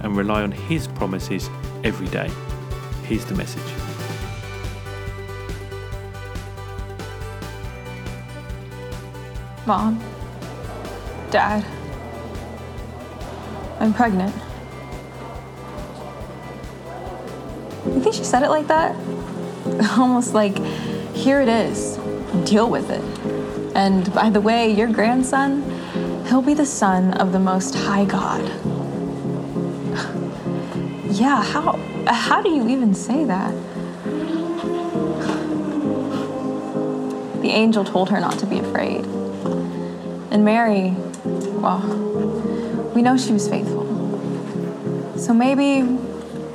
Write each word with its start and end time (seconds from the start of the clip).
and 0.00 0.16
rely 0.16 0.42
on 0.42 0.52
His 0.52 0.86
promises 0.88 1.48
every 1.84 2.08
day. 2.08 2.30
Here's 3.04 3.24
the 3.24 3.34
message. 3.34 3.62
Mom, 9.66 10.02
Dad, 11.30 11.64
I'm 13.78 13.94
pregnant. 13.94 14.34
You 17.86 18.00
think 18.00 18.14
she 18.14 18.24
said 18.24 18.42
it 18.42 18.50
like 18.50 18.66
that? 18.68 18.94
Almost 19.98 20.34
like, 20.34 20.58
here 21.14 21.40
it 21.40 21.48
is, 21.48 21.96
deal 22.44 22.68
with 22.68 22.90
it. 22.90 23.02
And 23.76 24.12
by 24.12 24.30
the 24.30 24.40
way, 24.40 24.70
your 24.70 24.88
grandson, 24.88 25.62
he'll 26.26 26.42
be 26.42 26.54
the 26.54 26.66
son 26.66 27.14
of 27.14 27.32
the 27.32 27.38
Most 27.38 27.74
High 27.74 28.04
God. 28.04 28.42
Yeah, 31.20 31.42
how, 31.42 31.78
how 32.06 32.40
do 32.40 32.48
you 32.48 32.66
even 32.70 32.94
say 32.94 33.24
that? 33.24 33.52
The 37.42 37.50
angel 37.50 37.84
told 37.84 38.08
her 38.08 38.18
not 38.20 38.38
to 38.38 38.46
be 38.46 38.58
afraid. 38.58 39.04
And 40.30 40.46
Mary, 40.46 40.94
well, 41.60 41.80
we 42.94 43.02
know 43.02 43.18
she 43.18 43.32
was 43.32 43.50
faithful. 43.50 43.86
So 45.18 45.34
maybe, 45.34 45.82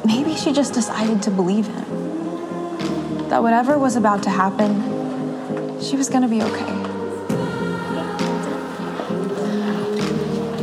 maybe 0.03 0.35
she 0.35 0.51
just 0.51 0.73
decided 0.73 1.21
to 1.23 1.29
believe 1.31 1.67
him. 1.67 3.29
That 3.29 3.43
whatever 3.43 3.77
was 3.77 3.95
about 3.95 4.23
to 4.23 4.31
happen, 4.31 5.79
she 5.79 5.95
was 5.95 6.09
gonna 6.09 6.27
be 6.27 6.41
okay. 6.41 6.84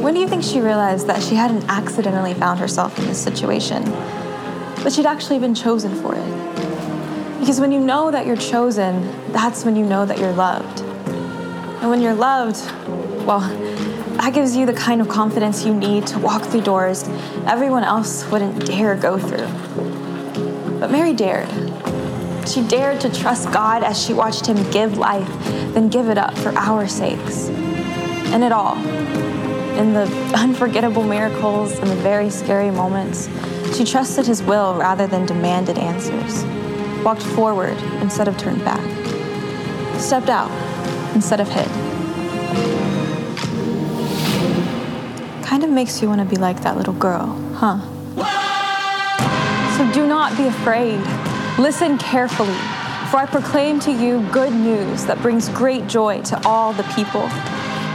When 0.02 0.14
do 0.14 0.20
you 0.20 0.26
think 0.26 0.42
she 0.42 0.60
realized 0.60 1.06
that 1.06 1.22
she 1.22 1.36
hadn't 1.36 1.64
accidentally 1.68 2.34
found 2.34 2.58
herself 2.58 2.98
in 2.98 3.06
this 3.06 3.22
situation, 3.22 3.84
but 4.82 4.92
she'd 4.92 5.06
actually 5.06 5.38
been 5.38 5.54
chosen 5.54 5.94
for 6.02 6.16
it? 6.16 7.38
Because 7.38 7.60
when 7.60 7.70
you 7.70 7.78
know 7.78 8.10
that 8.10 8.26
you're 8.26 8.34
chosen, 8.34 9.08
that's 9.30 9.64
when 9.64 9.76
you 9.76 9.86
know 9.86 10.04
that 10.04 10.18
you're 10.18 10.32
loved. 10.32 10.80
And 10.80 11.88
when 11.88 12.00
you're 12.00 12.14
loved, 12.14 12.56
well, 13.24 13.40
that 14.18 14.34
gives 14.34 14.56
you 14.56 14.66
the 14.66 14.72
kind 14.72 15.00
of 15.00 15.08
confidence 15.08 15.64
you 15.64 15.72
need 15.72 16.04
to 16.08 16.18
walk 16.18 16.42
through 16.42 16.62
doors 16.62 17.04
everyone 17.46 17.84
else 17.84 18.28
wouldn't 18.28 18.66
dare 18.66 18.96
go 18.96 19.20
through. 19.20 19.46
But 20.80 20.90
Mary 20.90 21.12
dared. 21.12 21.48
She 22.48 22.66
dared 22.66 23.00
to 23.02 23.08
trust 23.08 23.52
God 23.52 23.84
as 23.84 24.04
she 24.04 24.14
watched 24.14 24.46
Him 24.46 24.68
give 24.72 24.98
life, 24.98 25.28
then 25.74 25.88
give 25.88 26.08
it 26.08 26.18
up 26.18 26.36
for 26.38 26.50
our 26.58 26.88
sakes. 26.88 27.50
And 28.32 28.42
it 28.42 28.50
all, 28.50 28.76
in 29.82 29.94
the 29.94 30.06
unforgettable 30.36 31.02
miracles 31.02 31.76
and 31.80 31.90
the 31.90 31.96
very 31.96 32.30
scary 32.30 32.70
moments, 32.70 33.28
she 33.76 33.84
trusted 33.84 34.24
His 34.24 34.40
will 34.40 34.76
rather 34.76 35.08
than 35.08 35.26
demanded 35.26 35.76
answers, 35.76 36.44
walked 37.02 37.22
forward 37.22 37.76
instead 38.00 38.28
of 38.28 38.38
turned 38.38 38.64
back, 38.64 38.80
stepped 39.98 40.28
out 40.28 40.52
instead 41.16 41.40
of 41.40 41.48
hid. 41.48 41.66
Kind 45.44 45.64
of 45.64 45.70
makes 45.70 46.00
you 46.00 46.08
want 46.08 46.20
to 46.20 46.26
be 46.26 46.36
like 46.36 46.62
that 46.62 46.76
little 46.76 46.94
girl, 46.94 47.26
huh? 47.54 47.80
So 49.76 49.92
do 49.92 50.06
not 50.06 50.36
be 50.36 50.46
afraid. 50.46 51.00
Listen 51.58 51.98
carefully, 51.98 52.54
for 53.10 53.16
I 53.16 53.26
proclaim 53.28 53.80
to 53.80 53.90
you 53.90 54.24
good 54.30 54.52
news 54.52 55.04
that 55.06 55.20
brings 55.20 55.48
great 55.48 55.88
joy 55.88 56.22
to 56.22 56.40
all 56.46 56.72
the 56.72 56.84
people. 56.94 57.28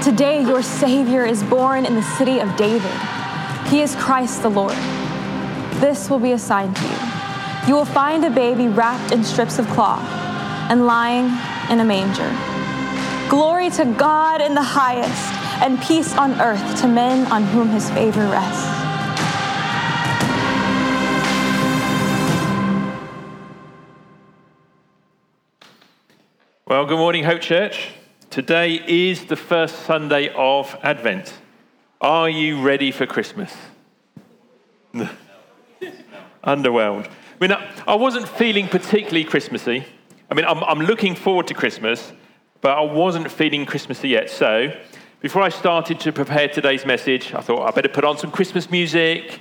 Today, 0.04 0.42
your 0.42 0.62
Savior 0.62 1.26
is 1.26 1.44
born 1.44 1.86
in 1.86 1.96
the 1.96 2.02
city 2.02 2.40
of 2.40 2.56
David. 2.56 2.92
He 3.68 3.82
is 3.82 3.96
Christ 3.96 4.42
the 4.42 4.50
Lord. 4.50 4.78
This 5.82 6.10
will 6.10 6.20
be 6.20 6.32
a 6.32 6.40
sign 6.40 6.74
to 6.74 6.84
you. 6.84 6.98
You 7.68 7.76
will 7.76 7.86
find 7.86 8.24
a 8.24 8.30
baby 8.30 8.68
wrapped 8.68 9.12
in 9.12 9.24
strips 9.24 9.60
of 9.60 9.68
cloth 9.68 10.08
and 10.70 10.86
lying 10.86 11.26
in 11.70 11.82
a 11.82 11.84
manger. 11.84 12.30
Glory 13.30 13.70
to 13.72 13.86
God 13.98 14.40
in 14.40 14.56
the 14.56 14.64
highest, 14.64 15.34
and 15.62 15.82
peace 15.82 16.16
on 16.16 16.40
earth 16.40 16.80
to 16.82 16.88
men 16.88 17.30
on 17.32 17.44
whom 17.44 17.68
his 17.68 17.90
favor 17.90 18.22
rests. 18.30 18.66
Well, 26.66 26.86
good 26.86 26.98
morning, 26.98 27.24
Hope 27.24 27.42
Church. 27.42 27.97
Today 28.38 28.84
is 28.88 29.26
the 29.26 29.36
first 29.36 29.88
Sunday 29.88 30.32
of 30.36 30.78
Advent. 30.84 31.34
Are 32.00 32.30
you 32.30 32.62
ready 32.62 32.92
for 32.92 33.08
Christmas? 33.08 33.52
Underwhelmed. 36.44 37.08
I 37.08 37.10
mean, 37.42 37.58
I 37.88 37.96
wasn't 37.96 38.28
feeling 38.28 38.68
particularly 38.68 39.24
Christmassy. 39.24 39.86
I 40.30 40.36
mean, 40.36 40.46
I'm, 40.46 40.64
I'm 40.66 40.82
looking 40.82 41.16
forward 41.16 41.48
to 41.48 41.56
Christmas, 41.56 42.14
but 42.62 42.78
I 42.78 42.82
wasn't 42.82 43.32
feeling 43.32 43.66
Christmassy 43.66 44.10
yet. 44.10 44.30
So, 44.30 44.72
before 45.20 45.42
I 45.42 45.50
started 45.50 46.00
to 46.02 46.12
prepare 46.12 46.48
today's 46.48 46.86
message, 46.86 47.34
I 47.34 47.42
thought 47.42 47.68
I 47.68 47.72
better 47.72 47.90
put 47.90 48.06
on 48.06 48.20
some 48.20 48.30
Christmas 48.30 48.70
music, 48.70 49.40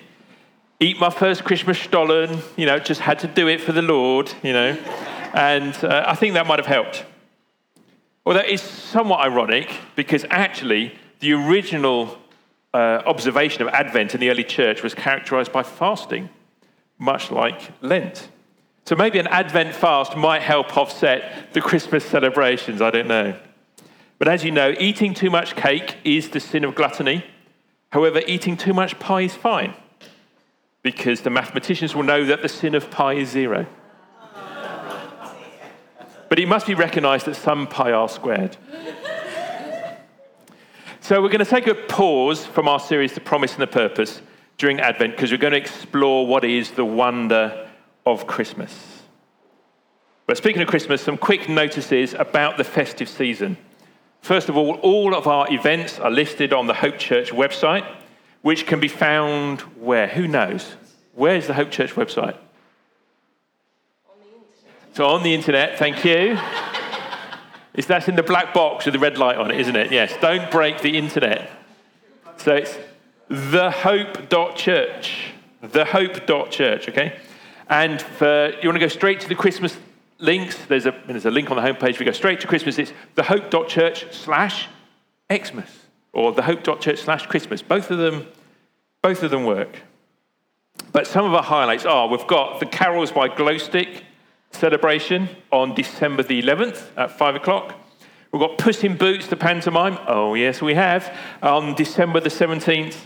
eat 0.80 0.98
my 0.98 1.10
first 1.10 1.44
Christmas 1.44 1.78
stollen, 1.78 2.38
you 2.56 2.64
know, 2.64 2.78
just 2.78 3.02
had 3.02 3.18
to 3.18 3.26
do 3.26 3.46
it 3.46 3.60
for 3.60 3.72
the 3.72 3.82
Lord, 3.82 4.32
you 4.42 4.54
know. 4.54 4.70
And 5.34 5.74
uh, 5.84 6.04
I 6.08 6.14
think 6.14 6.32
that 6.32 6.46
might 6.46 6.58
have 6.58 6.64
helped. 6.64 7.04
Well, 8.26 8.34
that 8.34 8.48
is 8.48 8.60
somewhat 8.60 9.20
ironic 9.20 9.72
because 9.94 10.24
actually 10.30 10.92
the 11.20 11.34
original 11.34 12.18
uh, 12.74 13.00
observation 13.06 13.62
of 13.62 13.68
Advent 13.68 14.16
in 14.16 14.20
the 14.20 14.30
early 14.30 14.42
church 14.42 14.82
was 14.82 14.94
characterized 14.94 15.52
by 15.52 15.62
fasting, 15.62 16.28
much 16.98 17.30
like 17.30 17.70
Lent. 17.82 18.28
So 18.84 18.96
maybe 18.96 19.20
an 19.20 19.28
Advent 19.28 19.76
fast 19.76 20.16
might 20.16 20.42
help 20.42 20.76
offset 20.76 21.52
the 21.52 21.60
Christmas 21.60 22.04
celebrations, 22.04 22.82
I 22.82 22.90
don't 22.90 23.06
know. 23.06 23.38
But 24.18 24.26
as 24.26 24.42
you 24.42 24.50
know, 24.50 24.74
eating 24.80 25.14
too 25.14 25.30
much 25.30 25.54
cake 25.54 25.94
is 26.02 26.30
the 26.30 26.40
sin 26.40 26.64
of 26.64 26.74
gluttony. 26.74 27.24
However, 27.90 28.22
eating 28.26 28.56
too 28.56 28.74
much 28.74 28.98
pie 28.98 29.20
is 29.20 29.36
fine 29.36 29.72
because 30.82 31.20
the 31.20 31.30
mathematicians 31.30 31.94
will 31.94 32.02
know 32.02 32.24
that 32.24 32.42
the 32.42 32.48
sin 32.48 32.74
of 32.74 32.90
pie 32.90 33.14
is 33.14 33.28
zero. 33.28 33.66
But 36.28 36.38
it 36.38 36.48
must 36.48 36.66
be 36.66 36.74
recognized 36.74 37.26
that 37.26 37.36
some 37.36 37.66
pi 37.66 37.92
r 37.92 38.08
squared. 38.08 38.56
So 41.00 41.22
we're 41.22 41.28
going 41.28 41.44
to 41.44 41.44
take 41.44 41.68
a 41.68 41.74
pause 41.74 42.44
from 42.44 42.66
our 42.66 42.80
series, 42.80 43.12
The 43.12 43.20
Promise 43.20 43.52
and 43.52 43.62
the 43.62 43.68
Purpose, 43.68 44.20
during 44.58 44.80
Advent 44.80 45.12
because 45.12 45.30
we're 45.30 45.38
going 45.38 45.52
to 45.52 45.58
explore 45.58 46.26
what 46.26 46.44
is 46.44 46.72
the 46.72 46.84
wonder 46.84 47.68
of 48.04 48.26
Christmas. 48.26 49.02
But 50.26 50.36
speaking 50.36 50.62
of 50.62 50.68
Christmas, 50.68 51.02
some 51.02 51.16
quick 51.16 51.48
notices 51.48 52.14
about 52.14 52.56
the 52.56 52.64
festive 52.64 53.08
season. 53.08 53.56
First 54.20 54.48
of 54.48 54.56
all, 54.56 54.74
all 54.76 55.14
of 55.14 55.28
our 55.28 55.46
events 55.52 56.00
are 56.00 56.10
listed 56.10 56.52
on 56.52 56.66
the 56.66 56.74
Hope 56.74 56.98
Church 56.98 57.30
website, 57.30 57.86
which 58.42 58.66
can 58.66 58.80
be 58.80 58.88
found 58.88 59.60
where? 59.60 60.08
Who 60.08 60.26
knows? 60.26 60.74
Where's 61.14 61.46
the 61.46 61.54
Hope 61.54 61.70
Church 61.70 61.94
website? 61.94 62.36
So 64.96 65.06
on 65.08 65.22
the 65.22 65.34
internet, 65.34 65.78
thank 65.78 66.06
you. 66.06 66.38
Is 67.74 67.86
that 67.88 68.08
in 68.08 68.16
the 68.16 68.22
black 68.22 68.54
box 68.54 68.86
with 68.86 68.94
the 68.94 68.98
red 68.98 69.18
light 69.18 69.36
on 69.36 69.50
it, 69.50 69.60
isn't 69.60 69.76
it? 69.76 69.92
Yes. 69.92 70.14
Don't 70.22 70.50
break 70.50 70.80
the 70.80 70.96
internet. 70.96 71.50
So 72.38 72.54
it's 72.54 72.78
thehope.church. 73.30 75.34
Thehope.church, 75.62 76.88
okay? 76.88 77.18
And 77.68 78.00
for, 78.00 78.54
you 78.62 78.70
want 78.70 78.76
to 78.76 78.80
go 78.80 78.88
straight 78.88 79.20
to 79.20 79.28
the 79.28 79.34
Christmas 79.34 79.76
links, 80.18 80.64
there's 80.64 80.86
a, 80.86 80.98
there's 81.06 81.26
a 81.26 81.30
link 81.30 81.50
on 81.50 81.58
the 81.58 81.62
homepage. 81.62 81.98
We 81.98 82.06
go 82.06 82.12
straight 82.12 82.40
to 82.40 82.46
Christmas. 82.46 82.78
It's 82.78 82.94
thehope.church 83.16 84.14
slash 84.14 84.68
Xmas 85.30 85.68
or 86.14 86.32
thehope.church 86.32 87.00
slash 87.00 87.26
Christmas. 87.26 87.60
Both 87.60 87.90
of 87.90 87.98
them, 87.98 88.26
both 89.02 89.22
of 89.22 89.30
them 89.30 89.44
work. 89.44 89.82
But 90.92 91.06
some 91.06 91.26
of 91.26 91.34
our 91.34 91.42
highlights 91.42 91.84
are 91.84 92.08
we've 92.08 92.26
got 92.26 92.60
the 92.60 92.66
Carols 92.66 93.12
by 93.12 93.28
Glowstick 93.28 94.04
celebration 94.56 95.28
on 95.52 95.74
December 95.74 96.22
the 96.22 96.42
11th 96.42 96.88
at 96.96 97.16
5 97.16 97.36
o'clock. 97.36 97.74
We've 98.32 98.40
got 98.40 98.58
Puss 98.58 98.82
in 98.84 98.96
Boots, 98.96 99.28
the 99.28 99.36
pantomime. 99.36 99.98
Oh, 100.06 100.34
yes, 100.34 100.60
we 100.60 100.74
have. 100.74 101.16
On 101.42 101.74
December 101.74 102.20
the 102.20 102.28
17th. 102.28 102.96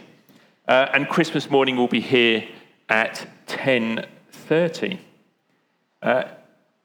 Uh, 0.67 0.89
and 0.95 1.09
Christmas 1.09 1.51
morning 1.51 1.77
will 1.77 1.89
be 1.89 2.01
here 2.01 2.47
at 2.89 3.27
10.30. 3.49 4.99
Uh, 6.03 6.25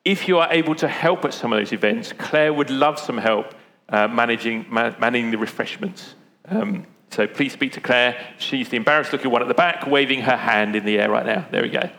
if 0.04 0.28
you 0.28 0.40
are 0.40 0.52
able 0.52 0.76
to 0.76 0.88
help 0.88 1.24
at 1.26 1.34
some 1.34 1.54
of 1.54 1.60
those 1.60 1.72
events, 1.72 2.14
Claire 2.14 2.54
would 2.54 2.70
love 2.70 3.00
some 3.00 3.18
help 3.18 3.54
uh, 3.90 4.08
managing, 4.08 4.66
managing 4.70 5.32
the 5.32 5.38
refreshments. 5.38 6.16
Um, 6.48 6.86
so 7.12 7.28
please 7.28 7.54
speak 7.54 7.74
to 7.74 7.82
Claire. 7.82 8.18
She's 8.38 8.70
the 8.70 8.78
embarrassed 8.78 9.14
looking 9.14 9.32
one 9.32 9.42
at 9.42 9.48
the 9.48 9.54
back, 9.54 9.88
waving 9.88 10.22
her 10.22 10.38
hand 10.38 10.76
in 10.76 10.86
the 10.86 11.00
air 11.00 11.10
right 11.10 11.26
now. 11.26 11.48
There 11.52 11.62
we 11.62 11.70
go. 11.70 11.90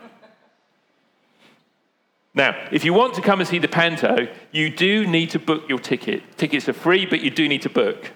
Now, 2.37 2.55
if 2.71 2.85
you 2.85 2.93
want 2.93 3.15
to 3.15 3.21
come 3.21 3.39
and 3.39 3.49
see 3.49 3.57
the 3.57 3.67
Panto, 3.67 4.27
you 4.51 4.69
do 4.69 5.07
need 5.07 5.31
to 5.31 5.39
book 5.39 5.67
your 5.67 5.79
ticket. 5.79 6.37
Tickets 6.37 6.69
are 6.69 6.73
free, 6.73 7.07
but 7.07 7.21
you 7.21 7.31
do 7.31 7.49
need 7.49 7.63
to 7.63 7.69
book. 7.69 8.11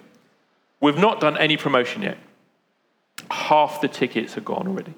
We've 0.79 0.97
not 0.97 1.19
done 1.19 1.37
any 1.37 1.57
promotion 1.57 2.03
yet. 2.03 2.19
Half 3.31 3.81
the 3.81 3.87
tickets 3.87 4.37
are 4.37 4.41
gone 4.41 4.67
already. 4.67 4.93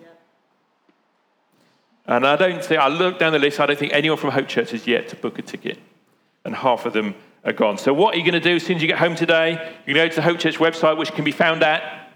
And 2.05 2.27
I 2.27 2.35
don't 2.35 2.61
think, 2.61 2.81
I 2.81 2.89
look 2.89 3.17
down 3.17 3.31
the 3.31 3.39
list, 3.39 3.61
I 3.61 3.65
don't 3.65 3.79
think 3.79 3.93
anyone 3.93 4.17
from 4.17 4.31
Hope 4.31 4.49
Church 4.49 4.71
has 4.71 4.85
yet 4.85 5.07
to 5.07 5.15
book 5.15 5.39
a 5.39 5.41
ticket. 5.41 5.79
And 6.43 6.53
half 6.53 6.85
of 6.85 6.91
them 6.91 7.15
are 7.45 7.53
gone. 7.53 7.77
So, 7.77 7.93
what 7.93 8.15
are 8.15 8.17
you 8.17 8.25
going 8.29 8.33
to 8.33 8.41
do 8.41 8.57
as 8.57 8.63
soon 8.63 8.75
as 8.75 8.81
you 8.81 8.89
get 8.89 8.99
home 8.99 9.15
today? 9.15 9.73
You 9.85 9.93
go 9.93 10.05
to 10.05 10.15
the 10.15 10.21
Hope 10.21 10.37
Church 10.37 10.57
website, 10.57 10.97
which 10.97 11.13
can 11.13 11.23
be 11.23 11.31
found 11.31 11.63
at. 11.63 12.09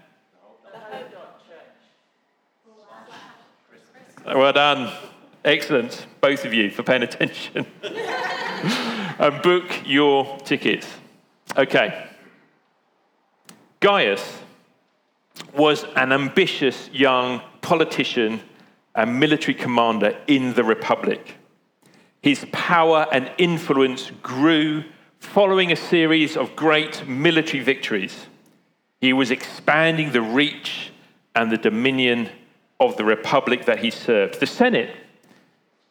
Well 4.26 4.52
done. 4.52 4.92
Excellent, 5.48 6.06
both 6.20 6.44
of 6.44 6.52
you, 6.52 6.70
for 6.70 6.82
paying 6.82 7.02
attention. 7.02 7.66
and 7.82 9.18
um, 9.18 9.40
book 9.40 9.64
your 9.86 10.36
tickets. 10.40 10.86
Okay. 11.56 12.06
Gaius 13.80 14.40
was 15.56 15.86
an 15.96 16.12
ambitious 16.12 16.90
young 16.92 17.40
politician 17.62 18.42
and 18.94 19.18
military 19.18 19.54
commander 19.54 20.18
in 20.26 20.52
the 20.52 20.64
Republic. 20.64 21.36
His 22.20 22.44
power 22.52 23.06
and 23.10 23.32
influence 23.38 24.12
grew 24.22 24.84
following 25.18 25.72
a 25.72 25.76
series 25.76 26.36
of 26.36 26.56
great 26.56 27.08
military 27.08 27.62
victories. 27.62 28.26
He 29.00 29.14
was 29.14 29.30
expanding 29.30 30.12
the 30.12 30.20
reach 30.20 30.92
and 31.34 31.50
the 31.50 31.56
dominion 31.56 32.28
of 32.78 32.98
the 32.98 33.04
Republic 33.06 33.64
that 33.64 33.78
he 33.78 33.90
served. 33.90 34.40
The 34.40 34.46
Senate, 34.46 34.94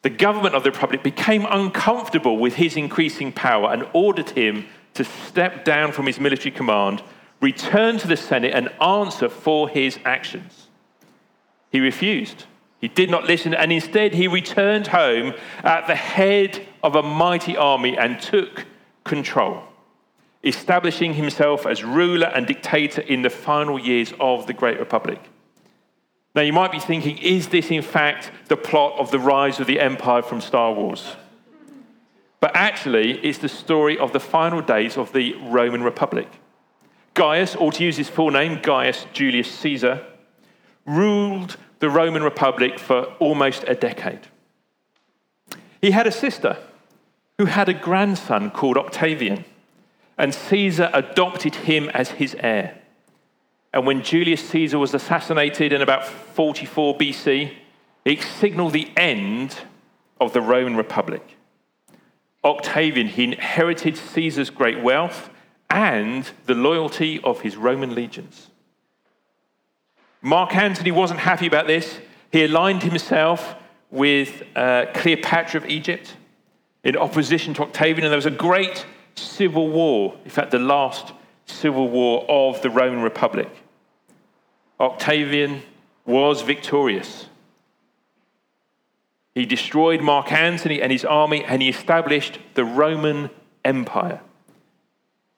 the 0.07 0.15
government 0.15 0.55
of 0.55 0.63
the 0.63 0.71
Republic, 0.71 1.03
became 1.03 1.45
uncomfortable 1.49 2.37
with 2.37 2.55
his 2.55 2.77
increasing 2.77 3.29
power 3.29 3.73
and 3.73 3.85
ordered 3.91 4.29
him 4.29 4.65
to 4.93 5.03
step 5.03 5.65
down 5.65 5.91
from 5.91 6.05
his 6.05 6.17
military 6.17 6.49
command, 6.49 7.03
return 7.41 7.97
to 7.97 8.07
the 8.07 8.15
Senate, 8.15 8.53
and 8.53 8.69
answer 8.81 9.27
for 9.27 9.67
his 9.67 9.99
actions. 10.05 10.67
He 11.73 11.81
refused. 11.81 12.45
He 12.79 12.87
did 12.87 13.09
not 13.09 13.25
listen, 13.25 13.53
and 13.53 13.69
instead 13.69 14.13
he 14.13 14.29
returned 14.29 14.87
home 14.87 15.33
at 15.61 15.87
the 15.87 15.95
head 15.95 16.65
of 16.81 16.95
a 16.95 17.03
mighty 17.03 17.57
army 17.57 17.97
and 17.97 18.17
took 18.21 18.65
control, 19.03 19.61
establishing 20.41 21.15
himself 21.15 21.65
as 21.65 21.83
ruler 21.83 22.27
and 22.27 22.47
dictator 22.47 23.01
in 23.01 23.23
the 23.23 23.29
final 23.29 23.77
years 23.77 24.13
of 24.21 24.47
the 24.47 24.53
Great 24.53 24.79
Republic. 24.79 25.19
Now, 26.37 26.43
you 26.43 26.53
might 26.53 26.71
be 26.71 26.77
thinking, 26.77 27.17
is 27.17 27.47
this 27.47 27.71
in 27.71 27.81
fact 27.81 28.29
the 28.47 28.55
plot 28.55 28.99
of 28.99 29.09
the 29.09 29.17
rise 29.17 29.59
of 29.59 29.65
the 29.65 29.79
empire 29.79 30.21
from 30.21 30.39
Star 30.39 30.71
Wars? 30.71 31.15
But 32.39 32.51
actually, 32.53 33.13
it's 33.25 33.39
the 33.39 33.49
story 33.49 33.97
of 33.97 34.13
the 34.13 34.19
final 34.19 34.61
days 34.61 34.97
of 34.97 35.13
the 35.13 35.33
Roman 35.33 35.81
Republic. 35.81 36.27
Gaius, 37.15 37.55
or 37.55 37.71
to 37.71 37.83
use 37.83 37.97
his 37.97 38.07
full 38.07 38.29
name, 38.29 38.59
Gaius 38.61 39.07
Julius 39.13 39.49
Caesar, 39.49 40.05
ruled 40.85 41.57
the 41.79 41.89
Roman 41.89 42.21
Republic 42.21 42.77
for 42.77 43.05
almost 43.17 43.63
a 43.67 43.73
decade. 43.73 44.27
He 45.81 45.89
had 45.89 46.05
a 46.05 46.11
sister 46.11 46.57
who 47.39 47.45
had 47.45 47.67
a 47.67 47.73
grandson 47.73 48.51
called 48.51 48.77
Octavian, 48.77 49.43
and 50.19 50.35
Caesar 50.35 50.91
adopted 50.93 51.55
him 51.55 51.89
as 51.95 52.11
his 52.11 52.35
heir. 52.41 52.77
And 53.77 53.85
when 53.85 54.01
Julius 54.01 54.43
Caesar 54.49 54.79
was 54.79 54.95
assassinated 54.95 55.71
in 55.71 55.83
about 55.83 56.03
44 56.03 56.97
BC, 56.97 57.53
it 58.05 58.23
signaled 58.23 58.73
the 58.73 58.89
end 58.97 59.55
of 60.19 60.33
the 60.33 60.41
Roman 60.41 60.75
Republic. 60.75 61.21
Octavian, 62.43 63.05
he 63.05 63.23
inherited 63.25 63.95
Caesar's 63.95 64.49
great 64.49 64.81
wealth 64.81 65.29
and 65.69 66.27
the 66.47 66.55
loyalty 66.55 67.21
of 67.23 67.41
his 67.41 67.55
Roman 67.55 67.93
legions. 67.93 68.47
Mark 70.23 70.55
Antony 70.55 70.89
wasn't 70.89 71.19
happy 71.19 71.45
about 71.45 71.67
this. 71.67 71.99
He 72.31 72.45
aligned 72.45 72.81
himself 72.81 73.53
with 73.91 74.41
uh, 74.55 74.87
Cleopatra 74.95 75.61
of 75.61 75.69
Egypt 75.69 76.15
in 76.83 76.97
opposition 76.97 77.53
to 77.53 77.61
Octavian, 77.61 78.05
and 78.05 78.11
there 78.11 78.17
was 78.17 78.25
a 78.25 78.31
great 78.31 78.87
civil 79.13 79.69
war, 79.69 80.17
in 80.25 80.31
fact, 80.31 80.49
the 80.49 80.57
last 80.57 81.13
civil 81.45 81.87
war 81.89 82.25
of 82.27 82.59
the 82.63 82.71
Roman 82.71 83.03
Republic. 83.03 83.49
Octavian 84.79 85.63
was 86.05 86.41
victorious. 86.41 87.27
He 89.33 89.45
destroyed 89.45 90.01
Mark 90.01 90.31
Antony 90.31 90.81
and 90.81 90.91
his 90.91 91.05
army, 91.05 91.43
and 91.43 91.61
he 91.61 91.69
established 91.69 92.39
the 92.55 92.65
Roman 92.65 93.29
Empire. 93.63 94.21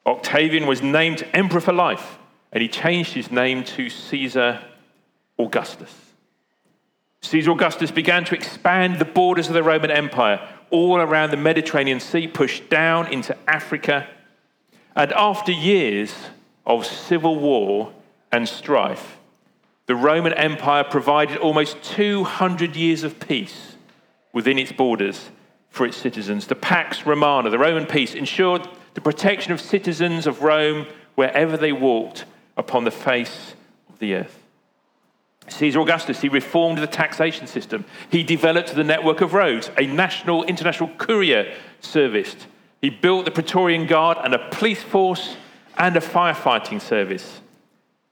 Octavian 0.06 0.68
was 0.68 0.81
named 0.81 1.27
emperor 1.33 1.59
for 1.59 1.74
life, 1.74 2.18
and 2.51 2.62
he 2.62 2.68
changed 2.68 3.13
his 3.13 3.31
name 3.31 3.63
to 3.63 3.89
Caesar 3.89 4.62
Augustus. 5.38 5.94
Caesar 7.21 7.51
Augustus 7.51 7.92
began 7.92 8.24
to 8.25 8.35
expand 8.35 9.00
the 9.00 9.06
borders 9.06 9.47
of 9.47 9.53
the 9.53 9.63
Roman 9.63 9.92
Empire 9.92 10.47
all 10.69 10.97
around 10.97 11.31
the 11.31 11.38
Mediterranean 11.38 12.00
Sea, 12.00 12.27
pushed 12.27 12.69
down 12.69 13.12
into 13.12 13.35
Africa. 13.47 14.07
And 14.95 15.12
after 15.13 15.51
years 15.51 16.13
of 16.65 16.85
civil 16.85 17.38
war 17.38 17.94
and 18.31 18.47
strife, 18.47 19.19
the 19.89 19.95
Roman 19.95 20.33
Empire 20.33 20.83
provided 20.83 21.38
almost 21.38 21.81
200 21.81 22.75
years 22.75 23.03
of 23.03 23.19
peace 23.19 23.75
within 24.31 24.59
its 24.59 24.71
borders 24.71 25.31
for 25.71 25.83
its 25.83 25.97
citizens. 25.97 26.45
The 26.45 26.53
Pax 26.53 27.07
Romana, 27.07 27.50
the 27.50 27.57
Roman 27.57 27.88
peace, 27.88 28.13
ensured 28.13 28.69
the 28.94 29.01
protection 29.01 29.51
of 29.51 29.59
citizens 29.59 30.27
of 30.27 30.44
Rome 30.44 30.86
wherever 31.15 31.57
they 31.57 31.71
walked 31.71 32.25
upon 32.56 32.83
the 32.83 32.91
face 32.91 33.56
of 33.89 33.97
the 33.97 34.13
earth. 34.13 34.44
Caesar 35.47 35.81
Augustus, 35.81 36.21
he 36.21 36.30
reformed 36.30 36.77
the 36.77 36.85
taxation 36.85 37.47
system. 37.47 37.83
He 38.11 38.21
developed 38.21 38.75
the 38.75 38.83
network 38.83 39.21
of 39.21 39.33
roads, 39.33 39.71
a 39.75 39.87
national 39.87 40.44
international 40.44 40.92
courier 40.99 41.52
service. 41.80 42.35
He 42.80 42.92
built 42.92 43.25
the 43.25 43.31
Praetorian 43.31 43.87
Guard 43.87 44.19
and 44.23 44.35
a 44.35 44.49
police 44.49 44.83
force 44.83 45.35
and 45.80 45.97
a 45.97 45.99
firefighting 45.99 46.80
service 46.80 47.42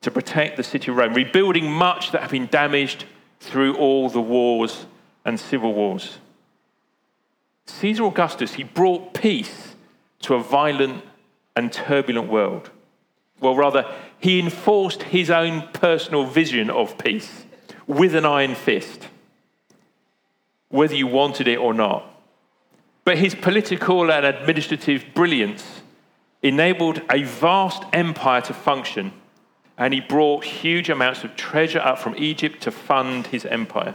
to 0.01 0.11
protect 0.11 0.57
the 0.57 0.63
city 0.63 0.91
of 0.91 0.97
Rome, 0.97 1.13
rebuilding 1.13 1.71
much 1.71 2.11
that 2.11 2.21
had 2.21 2.31
been 2.31 2.47
damaged 2.47 3.05
through 3.39 3.75
all 3.75 4.09
the 4.09 4.21
wars 4.21 4.85
and 5.25 5.39
civil 5.39 5.73
wars. 5.73 6.17
Caesar 7.65 8.05
Augustus, 8.05 8.53
he 8.53 8.63
brought 8.63 9.13
peace 9.13 9.75
to 10.21 10.35
a 10.35 10.43
violent 10.43 11.03
and 11.55 11.71
turbulent 11.71 12.29
world. 12.29 12.69
Well, 13.39 13.55
rather, 13.55 13.91
he 14.19 14.39
enforced 14.39 15.03
his 15.03 15.29
own 15.29 15.67
personal 15.73 16.25
vision 16.25 16.69
of 16.69 16.97
peace 16.97 17.45
with 17.85 18.15
an 18.15 18.25
iron 18.25 18.55
fist, 18.55 19.07
whether 20.69 20.95
you 20.95 21.07
wanted 21.07 21.47
it 21.47 21.57
or 21.57 21.73
not. 21.73 22.03
But 23.03 23.17
his 23.17 23.35
political 23.35 24.11
and 24.11 24.25
administrative 24.25 25.05
brilliance 25.13 25.81
enabled 26.41 27.01
a 27.11 27.23
vast 27.23 27.83
empire 27.93 28.41
to 28.41 28.53
function, 28.53 29.13
and 29.77 29.93
he 29.93 29.99
brought 29.99 30.43
huge 30.43 30.89
amounts 30.89 31.23
of 31.23 31.35
treasure 31.35 31.79
up 31.79 31.99
from 31.99 32.15
Egypt 32.17 32.61
to 32.61 32.71
fund 32.71 33.27
his 33.27 33.45
empire. 33.45 33.93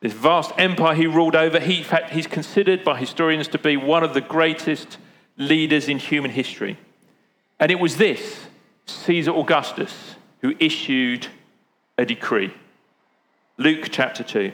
This 0.00 0.12
vast 0.12 0.52
empire 0.58 0.94
he 0.94 1.06
ruled 1.06 1.36
over, 1.36 1.60
he, 1.60 1.78
in 1.78 1.84
fact, 1.84 2.10
he's 2.10 2.26
considered 2.26 2.82
by 2.82 2.98
historians 2.98 3.48
to 3.48 3.58
be 3.58 3.76
one 3.76 4.02
of 4.02 4.14
the 4.14 4.20
greatest 4.20 4.98
leaders 5.36 5.88
in 5.88 5.98
human 5.98 6.30
history. 6.30 6.78
And 7.58 7.70
it 7.70 7.78
was 7.78 7.98
this, 7.98 8.46
Caesar 8.86 9.32
Augustus, 9.32 10.16
who 10.40 10.54
issued 10.58 11.26
a 11.98 12.06
decree. 12.06 12.52
Luke 13.58 13.88
chapter 13.90 14.24
2. 14.24 14.52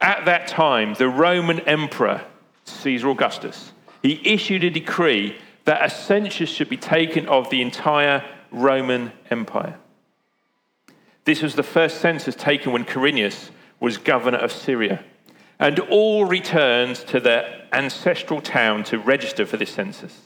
At 0.00 0.24
that 0.26 0.46
time, 0.46 0.94
the 0.94 1.08
Roman 1.08 1.60
emperor, 1.60 2.24
Caesar 2.64 3.08
Augustus, 3.08 3.72
he 4.02 4.20
issued 4.24 4.62
a 4.62 4.70
decree 4.70 5.36
that 5.64 5.84
a 5.84 5.90
census 5.90 6.48
should 6.48 6.68
be 6.68 6.76
taken 6.76 7.26
of 7.26 7.50
the 7.50 7.60
entire 7.60 8.22
Roman 8.54 9.12
Empire. 9.30 9.78
This 11.24 11.42
was 11.42 11.54
the 11.54 11.62
first 11.62 12.00
census 12.00 12.34
taken 12.34 12.72
when 12.72 12.84
Quirinius 12.84 13.50
was 13.80 13.98
governor 13.98 14.38
of 14.38 14.52
Syria. 14.52 15.04
And 15.58 15.78
all 15.78 16.24
returned 16.24 16.96
to 16.96 17.20
their 17.20 17.66
ancestral 17.72 18.40
town 18.40 18.84
to 18.84 18.98
register 18.98 19.46
for 19.46 19.56
this 19.56 19.70
census. 19.70 20.22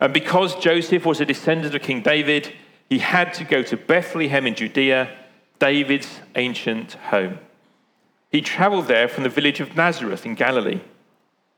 And 0.00 0.12
because 0.12 0.54
Joseph 0.56 1.04
was 1.04 1.20
a 1.20 1.26
descendant 1.26 1.74
of 1.74 1.82
King 1.82 2.02
David, 2.02 2.52
he 2.88 2.98
had 2.98 3.34
to 3.34 3.44
go 3.44 3.62
to 3.62 3.76
Bethlehem 3.76 4.46
in 4.46 4.54
Judea, 4.54 5.10
David's 5.58 6.20
ancient 6.34 6.92
home. 6.94 7.38
He 8.30 8.40
traveled 8.40 8.86
there 8.86 9.08
from 9.08 9.24
the 9.24 9.30
village 9.30 9.60
of 9.60 9.76
Nazareth 9.76 10.26
in 10.26 10.34
Galilee, 10.34 10.80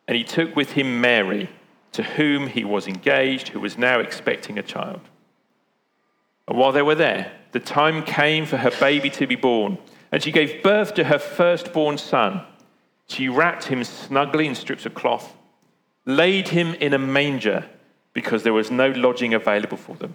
and 0.06 0.16
he 0.16 0.24
took 0.24 0.54
with 0.56 0.72
him 0.72 1.00
Mary, 1.00 1.50
to 1.92 2.02
whom 2.02 2.46
he 2.46 2.64
was 2.64 2.86
engaged, 2.86 3.48
who 3.48 3.60
was 3.60 3.76
now 3.76 3.98
expecting 3.98 4.58
a 4.58 4.62
child. 4.62 5.00
And 6.48 6.56
while 6.56 6.72
they 6.72 6.82
were 6.82 6.94
there, 6.94 7.30
the 7.52 7.60
time 7.60 8.02
came 8.02 8.46
for 8.46 8.56
her 8.56 8.72
baby 8.80 9.10
to 9.10 9.26
be 9.26 9.36
born, 9.36 9.78
and 10.10 10.22
she 10.22 10.32
gave 10.32 10.62
birth 10.62 10.94
to 10.94 11.04
her 11.04 11.18
firstborn 11.18 11.98
son. 11.98 12.42
She 13.06 13.28
wrapped 13.28 13.64
him 13.64 13.84
snugly 13.84 14.46
in 14.46 14.54
strips 14.54 14.86
of 14.86 14.94
cloth, 14.94 15.34
laid 16.04 16.48
him 16.48 16.74
in 16.74 16.94
a 16.94 16.98
manger 16.98 17.66
because 18.14 18.42
there 18.42 18.52
was 18.52 18.70
no 18.70 18.88
lodging 18.90 19.34
available 19.34 19.76
for 19.76 19.94
them. 19.96 20.14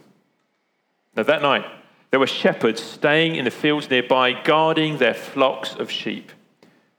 Now, 1.15 1.23
that 1.23 1.41
night, 1.41 1.65
there 2.09 2.19
were 2.19 2.27
shepherds 2.27 2.81
staying 2.81 3.35
in 3.35 3.45
the 3.45 3.51
fields 3.51 3.89
nearby, 3.89 4.33
guarding 4.43 4.97
their 4.97 5.13
flocks 5.13 5.75
of 5.75 5.89
sheep. 5.89 6.31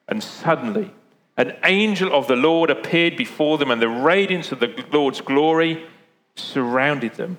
And 0.09 0.23
suddenly, 0.23 0.93
an 1.37 1.57
angel 1.65 2.13
of 2.13 2.29
the 2.29 2.37
Lord 2.37 2.71
appeared 2.71 3.17
before 3.17 3.59
them, 3.59 3.71
and 3.71 3.83
the 3.83 3.89
radiance 3.89 4.53
of 4.53 4.61
the 4.61 4.85
Lord's 4.93 5.21
glory 5.21 5.87
surrounded 6.37 7.15
them, 7.15 7.39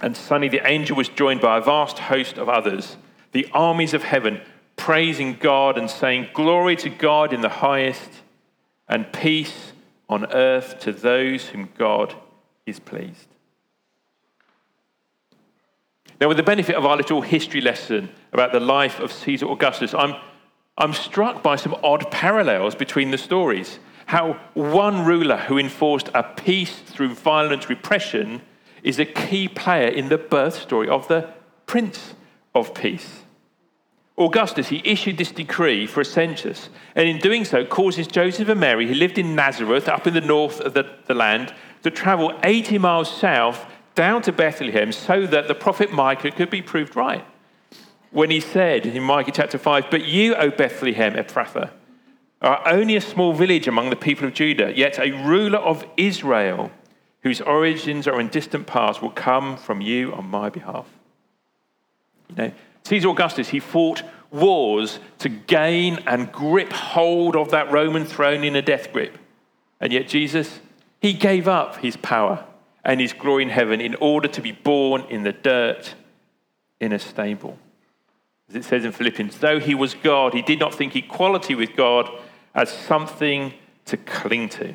And 0.00 0.16
suddenly 0.16 0.48
the 0.48 0.66
angel 0.66 0.96
was 0.96 1.08
joined 1.08 1.40
by 1.40 1.58
a 1.58 1.62
vast 1.62 1.98
host 1.98 2.38
of 2.38 2.48
others, 2.48 2.96
the 3.32 3.48
armies 3.52 3.94
of 3.94 4.04
heaven, 4.04 4.40
praising 4.76 5.34
God 5.34 5.76
and 5.76 5.90
saying, 5.90 6.28
Glory 6.32 6.76
to 6.76 6.88
God 6.88 7.32
in 7.32 7.40
the 7.40 7.48
highest, 7.48 8.10
and 8.88 9.12
peace 9.12 9.72
on 10.08 10.32
earth 10.32 10.78
to 10.80 10.92
those 10.92 11.46
whom 11.46 11.68
God 11.76 12.14
is 12.64 12.80
pleased. 12.80 13.26
Now, 16.20 16.28
with 16.28 16.36
the 16.36 16.42
benefit 16.42 16.74
of 16.74 16.84
our 16.84 16.96
little 16.96 17.20
history 17.20 17.60
lesson 17.60 18.08
about 18.32 18.52
the 18.52 18.60
life 18.60 18.98
of 18.98 19.12
Caesar 19.12 19.46
Augustus, 19.46 19.94
I'm 19.94 20.16
I'm 20.78 20.92
struck 20.92 21.42
by 21.42 21.56
some 21.56 21.76
odd 21.82 22.08
parallels 22.12 22.76
between 22.76 23.10
the 23.10 23.18
stories. 23.18 23.80
How 24.06 24.40
one 24.54 25.04
ruler 25.04 25.36
who 25.36 25.58
enforced 25.58 26.08
a 26.14 26.22
peace 26.22 26.78
through 26.78 27.14
violent 27.14 27.68
repression 27.68 28.42
is 28.88 28.98
a 28.98 29.04
key 29.04 29.46
player 29.46 29.88
in 29.88 30.08
the 30.08 30.16
birth 30.16 30.60
story 30.60 30.88
of 30.88 31.06
the 31.08 31.28
Prince 31.66 32.14
of 32.54 32.72
Peace. 32.74 33.22
Augustus, 34.16 34.68
he 34.68 34.82
issued 34.84 35.18
this 35.18 35.30
decree 35.30 35.86
for 35.86 36.00
a 36.00 36.04
census, 36.04 36.70
and 36.96 37.06
in 37.06 37.18
doing 37.18 37.44
so, 37.44 37.64
causes 37.64 38.06
Joseph 38.06 38.48
and 38.48 38.58
Mary, 38.58 38.88
who 38.88 38.94
lived 38.94 39.18
in 39.18 39.34
Nazareth, 39.34 39.88
up 39.88 40.06
in 40.06 40.14
the 40.14 40.20
north 40.20 40.58
of 40.60 40.72
the, 40.72 40.90
the 41.06 41.14
land, 41.14 41.54
to 41.82 41.90
travel 41.90 42.32
80 42.42 42.78
miles 42.78 43.14
south 43.14 43.66
down 43.94 44.22
to 44.22 44.32
Bethlehem 44.32 44.90
so 44.90 45.26
that 45.26 45.48
the 45.48 45.54
prophet 45.54 45.92
Micah 45.92 46.30
could 46.30 46.50
be 46.50 46.62
proved 46.62 46.96
right 46.96 47.24
when 48.10 48.30
he 48.30 48.40
said 48.40 48.86
in 48.86 49.02
Micah 49.02 49.32
chapter 49.32 49.58
5, 49.58 49.86
But 49.90 50.06
you, 50.06 50.34
O 50.34 50.50
Bethlehem 50.50 51.12
Ephrathah, 51.12 51.70
are 52.40 52.66
only 52.66 52.96
a 52.96 53.00
small 53.00 53.32
village 53.32 53.68
among 53.68 53.90
the 53.90 53.96
people 53.96 54.26
of 54.26 54.32
Judah, 54.32 54.72
yet 54.74 54.98
a 54.98 55.10
ruler 55.10 55.58
of 55.58 55.84
Israel, 55.96 56.70
whose 57.22 57.40
origins 57.40 58.06
are 58.06 58.20
in 58.20 58.28
distant 58.28 58.66
past, 58.66 59.02
will 59.02 59.10
come 59.10 59.56
from 59.56 59.80
you 59.80 60.12
on 60.12 60.26
my 60.26 60.48
behalf. 60.48 60.86
You 62.30 62.36
know, 62.36 62.52
Caesar 62.84 63.08
Augustus, 63.08 63.48
he 63.48 63.60
fought 63.60 64.02
wars 64.30 64.98
to 65.18 65.28
gain 65.28 65.98
and 66.06 66.30
grip 66.30 66.72
hold 66.72 67.36
of 67.36 67.50
that 67.50 67.70
Roman 67.72 68.04
throne 68.04 68.44
in 68.44 68.56
a 68.56 68.62
death 68.62 68.92
grip. 68.92 69.18
And 69.80 69.92
yet 69.92 70.08
Jesus, 70.08 70.60
he 71.00 71.12
gave 71.12 71.48
up 71.48 71.76
his 71.76 71.96
power 71.96 72.44
and 72.84 73.00
his 73.00 73.12
glory 73.12 73.42
in 73.42 73.50
heaven 73.50 73.80
in 73.80 73.94
order 73.96 74.28
to 74.28 74.40
be 74.40 74.52
born 74.52 75.02
in 75.10 75.22
the 75.22 75.32
dirt 75.32 75.94
in 76.80 76.92
a 76.92 76.98
stable. 76.98 77.58
As 78.48 78.56
it 78.56 78.64
says 78.64 78.84
in 78.84 78.92
Philippians, 78.92 79.38
though 79.38 79.60
he 79.60 79.74
was 79.74 79.94
God, 79.94 80.32
he 80.32 80.42
did 80.42 80.58
not 80.58 80.74
think 80.74 80.96
equality 80.96 81.54
with 81.54 81.76
God 81.76 82.10
as 82.54 82.70
something 82.70 83.52
to 83.86 83.96
cling 83.96 84.48
to. 84.50 84.74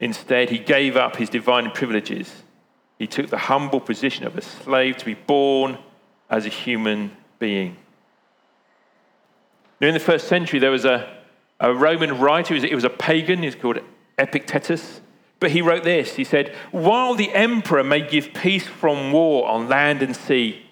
Instead, 0.00 0.50
he 0.50 0.58
gave 0.58 0.96
up 0.96 1.16
his 1.16 1.30
divine 1.30 1.70
privileges. 1.70 2.42
He 2.98 3.06
took 3.06 3.28
the 3.28 3.38
humble 3.38 3.80
position 3.80 4.26
of 4.26 4.36
a 4.36 4.42
slave 4.42 4.96
to 4.98 5.04
be 5.04 5.14
born 5.14 5.78
as 6.30 6.46
a 6.46 6.50
human 6.50 7.16
being. 7.38 7.76
Now, 9.80 9.88
in 9.88 9.94
the 9.94 10.00
first 10.00 10.28
century, 10.28 10.58
there 10.58 10.70
was 10.70 10.84
a, 10.84 11.16
a 11.60 11.72
Roman 11.74 12.18
writer, 12.18 12.54
it 12.54 12.74
was 12.74 12.84
a 12.84 12.90
pagan, 12.90 13.40
he 13.40 13.46
was 13.46 13.54
called 13.54 13.80
Epictetus. 14.18 15.00
But 15.38 15.50
he 15.50 15.60
wrote 15.60 15.84
this 15.84 16.14
He 16.14 16.24
said, 16.24 16.54
While 16.70 17.14
the 17.14 17.32
emperor 17.32 17.84
may 17.84 18.00
give 18.00 18.32
peace 18.32 18.66
from 18.66 19.12
war 19.12 19.46
on 19.48 19.68
land 19.68 20.02
and 20.02 20.16
sea, 20.16 20.62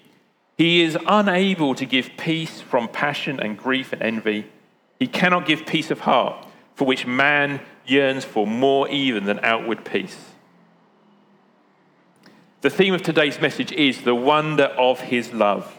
he 0.57 0.81
is 0.81 0.97
unable 1.07 1.75
to 1.75 1.85
give 1.85 2.11
peace 2.17 2.61
from 2.61 2.87
passion 2.87 3.39
and 3.39 3.57
grief 3.57 3.91
and 3.93 4.01
envy. 4.01 4.47
He 4.99 5.07
cannot 5.07 5.45
give 5.45 5.65
peace 5.65 5.91
of 5.91 6.01
heart, 6.01 6.47
for 6.75 6.85
which 6.85 7.05
man 7.05 7.59
yearns 7.87 8.25
for 8.25 8.45
more 8.45 8.89
even 8.89 9.25
than 9.25 9.39
outward 9.43 9.85
peace. 9.85 10.31
The 12.61 12.69
theme 12.69 12.93
of 12.93 13.03
today's 13.03 13.39
message 13.39 13.71
is 13.71 14.01
the 14.01 14.15
wonder 14.15 14.65
of 14.65 14.99
his 14.99 15.31
love. 15.33 15.77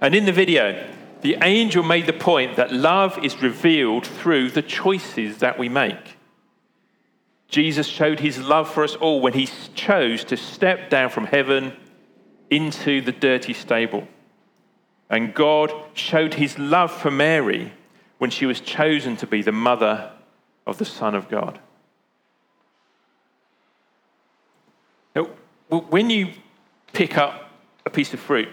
And 0.00 0.14
in 0.14 0.26
the 0.26 0.32
video, 0.32 0.88
the 1.22 1.38
angel 1.42 1.82
made 1.82 2.06
the 2.06 2.12
point 2.12 2.56
that 2.56 2.72
love 2.72 3.18
is 3.24 3.42
revealed 3.42 4.06
through 4.06 4.50
the 4.50 4.62
choices 4.62 5.38
that 5.38 5.58
we 5.58 5.68
make. 5.68 6.16
Jesus 7.48 7.86
showed 7.86 8.20
his 8.20 8.38
love 8.38 8.70
for 8.70 8.84
us 8.84 8.94
all 8.94 9.20
when 9.20 9.32
he 9.32 9.48
chose 9.74 10.22
to 10.24 10.36
step 10.36 10.90
down 10.90 11.10
from 11.10 11.24
heaven 11.24 11.72
into 12.50 13.00
the 13.00 13.12
dirty 13.12 13.54
stable. 13.54 14.06
And 15.10 15.34
God 15.34 15.72
showed 15.94 16.34
his 16.34 16.58
love 16.58 16.92
for 16.92 17.10
Mary 17.10 17.72
when 18.18 18.30
she 18.30 18.46
was 18.46 18.60
chosen 18.60 19.16
to 19.16 19.26
be 19.26 19.42
the 19.42 19.52
mother 19.52 20.12
of 20.68 20.76
the 20.76 20.84
Son 20.84 21.14
of 21.14 21.28
God. 21.30 21.58
Now, 25.16 25.24
when 25.70 26.10
you 26.10 26.28
pick 26.92 27.16
up 27.16 27.50
a 27.86 27.90
piece 27.90 28.12
of 28.12 28.20
fruit, 28.20 28.50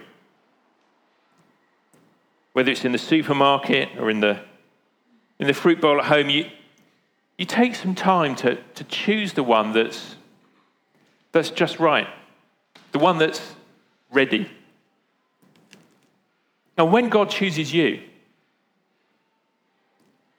whether 2.53 2.71
it's 2.71 2.85
in 2.85 2.93
the 2.93 2.97
supermarket 2.97 3.89
or 3.99 4.09
in 4.09 4.21
the, 4.21 4.39
in 5.39 5.47
the 5.47 5.53
fruit 5.53 5.81
bowl 5.81 5.99
at 5.99 6.05
home, 6.05 6.29
you, 6.29 6.49
you 7.37 7.45
take 7.45 7.75
some 7.75 7.93
time 7.93 8.33
to, 8.37 8.55
to 8.75 8.85
choose 8.85 9.33
the 9.33 9.43
one 9.43 9.73
that's, 9.73 10.15
that's 11.33 11.49
just 11.49 11.79
right, 11.81 12.07
the 12.93 12.99
one 12.99 13.17
that's 13.17 13.41
ready. 14.09 14.49
And 16.77 16.93
when 16.93 17.09
God 17.09 17.29
chooses 17.29 17.73
you, 17.73 18.01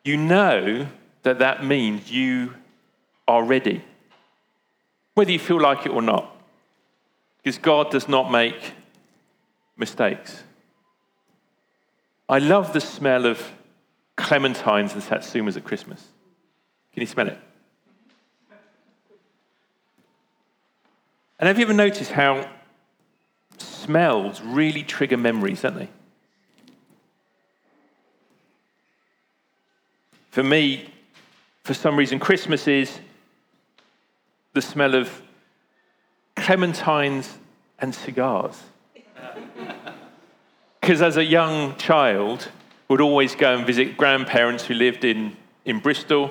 you 0.04 0.16
know 0.16 0.88
that 1.26 1.40
that 1.40 1.64
means 1.64 2.09
you 2.09 2.54
are 3.26 3.42
ready, 3.42 3.83
whether 5.14 5.33
you 5.33 5.40
feel 5.40 5.61
like 5.61 5.85
it 5.85 5.90
or 5.90 6.00
not, 6.00 6.37
because 7.38 7.59
God 7.59 7.90
does 7.90 8.06
not 8.06 8.30
make 8.30 8.75
mistakes. 9.76 10.45
I 12.28 12.38
love 12.38 12.73
the 12.73 12.80
smell 12.80 13.26
of 13.26 13.42
clementines 14.16 14.92
and 14.92 15.02
satsumas 15.02 15.56
at 15.56 15.64
Christmas. 15.64 16.00
Can 16.92 17.00
you 17.00 17.09
smell 17.09 17.26
it? 17.26 17.38
And 21.40 21.49
have 21.49 21.59
you 21.59 21.64
ever 21.64 21.75
noticed 21.75 22.12
how 22.12 22.49
smells 23.59 24.40
really 24.42 24.85
trigger 24.85 25.16
memories, 25.16 25.62
don't 25.62 25.75
they? 25.75 25.88
For 30.30 30.45
me, 30.45 30.92
for 31.66 31.75
some 31.75 31.96
reason, 31.96 32.20
Christmas 32.20 32.68
is 32.68 33.00
the 34.52 34.62
smell 34.62 34.94
of 34.94 35.20
clementines 36.37 37.32
and 37.78 37.94
cigars. 37.94 38.62
Because 40.80 41.02
as 41.02 41.16
a 41.16 41.25
young 41.25 41.75
child, 41.78 42.49
would 42.87 43.00
always 43.00 43.35
go 43.35 43.56
and 43.56 43.66
visit 43.66 43.96
grandparents 43.96 44.64
who 44.66 44.75
lived 44.75 45.04
in, 45.04 45.37
in 45.64 45.80
Bristol, 45.80 46.30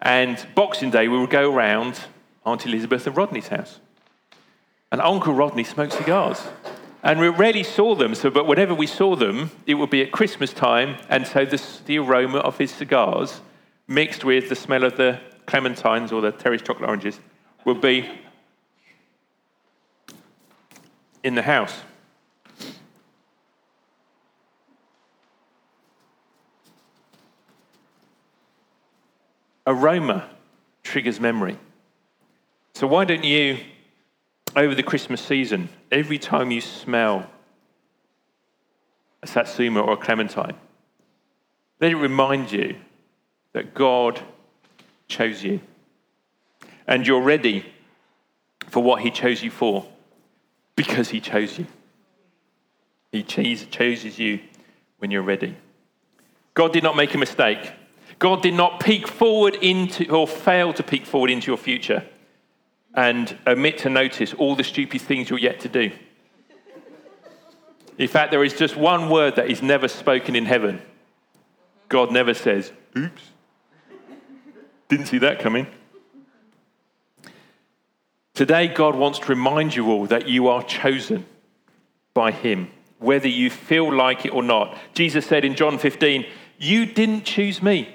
and 0.00 0.46
Boxing 0.54 0.90
Day 0.90 1.08
we 1.08 1.18
would 1.18 1.30
go 1.30 1.52
around 1.52 1.98
Auntie 2.44 2.68
Elizabeth 2.68 3.04
and 3.08 3.16
Rodney's 3.16 3.48
house. 3.48 3.80
And 4.92 5.00
Uncle 5.00 5.34
Rodney 5.34 5.64
smoked 5.64 5.94
cigars. 5.94 6.40
And 7.02 7.18
we 7.18 7.26
rarely 7.30 7.64
saw 7.64 7.96
them, 7.96 8.14
so, 8.14 8.30
but 8.30 8.46
whenever 8.46 8.74
we 8.74 8.86
saw 8.86 9.16
them, 9.16 9.50
it 9.66 9.74
would 9.74 9.90
be 9.90 10.02
at 10.02 10.12
Christmas 10.12 10.52
time, 10.52 10.98
and 11.08 11.26
so 11.26 11.44
this, 11.44 11.80
the 11.80 11.98
aroma 11.98 12.38
of 12.38 12.58
his 12.58 12.70
cigars 12.70 13.40
mixed 13.88 14.24
with 14.24 14.48
the 14.48 14.56
smell 14.56 14.84
of 14.84 14.96
the 14.96 15.20
clementines 15.46 16.12
or 16.12 16.20
the 16.20 16.32
Terry's 16.32 16.62
chocolate 16.62 16.88
oranges 16.88 17.20
will 17.64 17.74
be 17.74 18.08
in 21.22 21.34
the 21.34 21.42
house. 21.42 21.74
Aroma 29.66 30.30
triggers 30.84 31.18
memory. 31.18 31.58
So, 32.74 32.86
why 32.86 33.04
don't 33.04 33.24
you, 33.24 33.58
over 34.54 34.74
the 34.74 34.82
Christmas 34.82 35.20
season, 35.20 35.68
every 35.90 36.18
time 36.18 36.50
you 36.52 36.60
smell 36.60 37.28
a 39.22 39.26
satsuma 39.26 39.80
or 39.80 39.94
a 39.94 39.96
clementine, 39.96 40.54
let 41.80 41.90
it 41.90 41.96
remind 41.96 42.52
you 42.52 42.76
that 43.56 43.72
God 43.72 44.20
chose 45.08 45.42
you 45.42 45.60
and 46.86 47.06
you're 47.06 47.22
ready 47.22 47.64
for 48.66 48.82
what 48.82 49.00
He 49.00 49.10
chose 49.10 49.42
you 49.42 49.50
for 49.50 49.86
because 50.74 51.08
He 51.08 51.22
chose 51.22 51.58
you. 51.58 51.66
He 53.12 53.22
chooses 53.22 54.18
you 54.18 54.40
when 54.98 55.10
you're 55.10 55.22
ready. 55.22 55.56
God 56.52 56.74
did 56.74 56.82
not 56.82 56.96
make 56.96 57.14
a 57.14 57.18
mistake. 57.18 57.72
God 58.18 58.42
did 58.42 58.52
not 58.52 58.78
peek 58.78 59.08
forward 59.08 59.54
into 59.54 60.06
or 60.10 60.28
fail 60.28 60.74
to 60.74 60.82
peek 60.82 61.06
forward 61.06 61.30
into 61.30 61.46
your 61.46 61.56
future 61.56 62.04
and 62.92 63.38
omit 63.46 63.78
to 63.78 63.88
notice 63.88 64.34
all 64.34 64.54
the 64.54 64.64
stupid 64.64 65.00
things 65.00 65.30
you're 65.30 65.38
yet 65.38 65.60
to 65.60 65.70
do. 65.70 65.90
In 67.96 68.08
fact, 68.08 68.32
there 68.32 68.44
is 68.44 68.52
just 68.52 68.76
one 68.76 69.08
word 69.08 69.36
that 69.36 69.50
is 69.50 69.62
never 69.62 69.88
spoken 69.88 70.36
in 70.36 70.44
heaven. 70.44 70.82
God 71.88 72.12
never 72.12 72.34
says, 72.34 72.70
oops. 72.94 73.30
Didn't 74.88 75.06
see 75.06 75.18
that 75.18 75.38
coming. 75.40 75.66
Today, 78.34 78.68
God 78.68 78.94
wants 78.94 79.18
to 79.20 79.26
remind 79.26 79.74
you 79.74 79.90
all 79.90 80.06
that 80.06 80.28
you 80.28 80.48
are 80.48 80.62
chosen 80.62 81.24
by 82.12 82.30
Him, 82.30 82.70
whether 82.98 83.28
you 83.28 83.48
feel 83.50 83.92
like 83.92 84.26
it 84.26 84.32
or 84.32 84.42
not. 84.42 84.76
Jesus 84.94 85.26
said 85.26 85.44
in 85.44 85.54
John 85.54 85.78
15, 85.78 86.26
You 86.58 86.86
didn't 86.86 87.24
choose 87.24 87.62
me, 87.62 87.94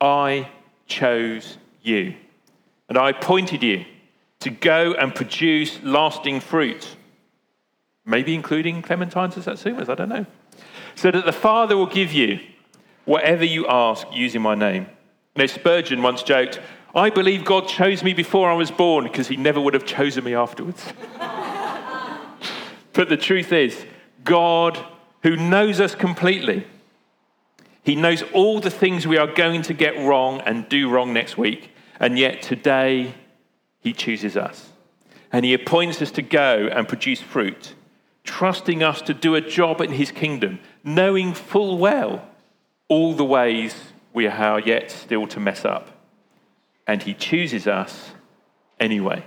I 0.00 0.50
chose 0.86 1.58
you. 1.82 2.14
And 2.88 2.96
I 2.96 3.10
appointed 3.10 3.62
you 3.62 3.84
to 4.40 4.50
go 4.50 4.92
and 4.92 5.14
produce 5.14 5.82
lasting 5.82 6.40
fruit, 6.40 6.96
maybe 8.04 8.34
including 8.34 8.82
clementines 8.82 9.36
and 9.36 9.44
satsumas, 9.44 9.88
I 9.88 9.94
don't 9.94 10.10
know. 10.10 10.26
So 10.94 11.10
that 11.10 11.24
the 11.24 11.32
Father 11.32 11.76
will 11.76 11.86
give 11.86 12.12
you 12.12 12.38
whatever 13.04 13.44
you 13.44 13.66
ask 13.66 14.06
using 14.12 14.42
my 14.42 14.54
name. 14.54 14.86
You 15.36 15.42
know, 15.42 15.46
Spurgeon 15.46 16.00
once 16.02 16.22
joked, 16.22 16.60
I 16.94 17.10
believe 17.10 17.44
God 17.44 17.66
chose 17.66 18.04
me 18.04 18.14
before 18.14 18.48
I 18.48 18.54
was 18.54 18.70
born 18.70 19.04
because 19.04 19.26
he 19.26 19.36
never 19.36 19.60
would 19.60 19.74
have 19.74 19.84
chosen 19.84 20.22
me 20.22 20.34
afterwards. 20.34 20.84
but 22.92 23.08
the 23.08 23.16
truth 23.16 23.52
is, 23.52 23.84
God, 24.22 24.78
who 25.24 25.36
knows 25.36 25.80
us 25.80 25.96
completely, 25.96 26.64
he 27.82 27.96
knows 27.96 28.22
all 28.32 28.60
the 28.60 28.70
things 28.70 29.08
we 29.08 29.18
are 29.18 29.26
going 29.26 29.62
to 29.62 29.74
get 29.74 29.98
wrong 29.98 30.40
and 30.42 30.68
do 30.68 30.88
wrong 30.88 31.12
next 31.12 31.36
week, 31.36 31.72
and 31.98 32.16
yet 32.16 32.40
today 32.40 33.14
he 33.80 33.92
chooses 33.92 34.36
us. 34.36 34.70
And 35.32 35.44
he 35.44 35.52
appoints 35.52 36.00
us 36.00 36.12
to 36.12 36.22
go 36.22 36.68
and 36.70 36.86
produce 36.86 37.20
fruit, 37.20 37.74
trusting 38.22 38.84
us 38.84 39.02
to 39.02 39.12
do 39.12 39.34
a 39.34 39.40
job 39.40 39.80
in 39.80 39.90
his 39.90 40.12
kingdom, 40.12 40.60
knowing 40.84 41.34
full 41.34 41.76
well 41.76 42.28
all 42.88 43.14
the 43.14 43.24
ways 43.24 43.74
we 44.14 44.26
are 44.26 44.60
yet 44.60 44.90
still 44.90 45.26
to 45.26 45.40
mess 45.40 45.66
up 45.66 45.90
and 46.86 47.02
he 47.02 47.12
chooses 47.12 47.66
us 47.66 48.12
anyway. 48.80 49.24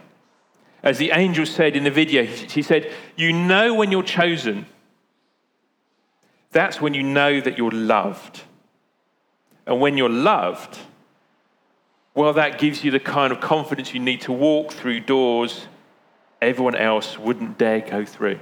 As 0.82 0.98
the 0.98 1.12
angel 1.12 1.46
said 1.46 1.76
in 1.76 1.84
the 1.84 1.92
video, 1.92 2.24
he 2.24 2.62
said, 2.62 2.92
You 3.16 3.34
know 3.34 3.74
when 3.74 3.92
you're 3.92 4.04
chosen. 4.04 4.66
That's 6.52 6.80
when 6.80 6.94
you 6.94 7.04
know 7.04 7.42
that 7.42 7.58
you're 7.58 7.72
loved. 7.72 8.42
And 9.66 9.82
when 9.82 9.98
you're 9.98 10.10
loved, 10.10 10.78
well, 12.16 12.34
that 12.34 12.58
gives 12.58 12.84
you 12.84 12.92
the 12.92 13.00
kind 13.00 13.34
of 13.34 13.42
confidence 13.42 13.94
you 13.94 14.00
need 14.00 14.22
to 14.22 14.32
walk 14.32 14.72
through 14.72 15.02
doors 15.02 15.68
everyone 16.42 16.76
else 16.76 17.18
wouldn't 17.18 17.58
dare 17.58 17.82
go 17.82 18.06
through. 18.06 18.40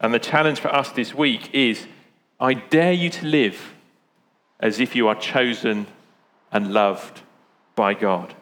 And 0.00 0.14
the 0.14 0.18
challenge 0.18 0.60
for 0.60 0.74
us 0.74 0.90
this 0.92 1.14
week 1.14 1.50
is 1.52 1.86
I 2.40 2.54
dare 2.54 2.92
you 2.92 3.10
to 3.10 3.26
live 3.26 3.74
as 4.60 4.80
if 4.80 4.96
you 4.96 5.08
are 5.08 5.14
chosen 5.14 5.86
and 6.52 6.72
loved 6.72 7.22
by 7.76 7.94
God. 7.94 8.34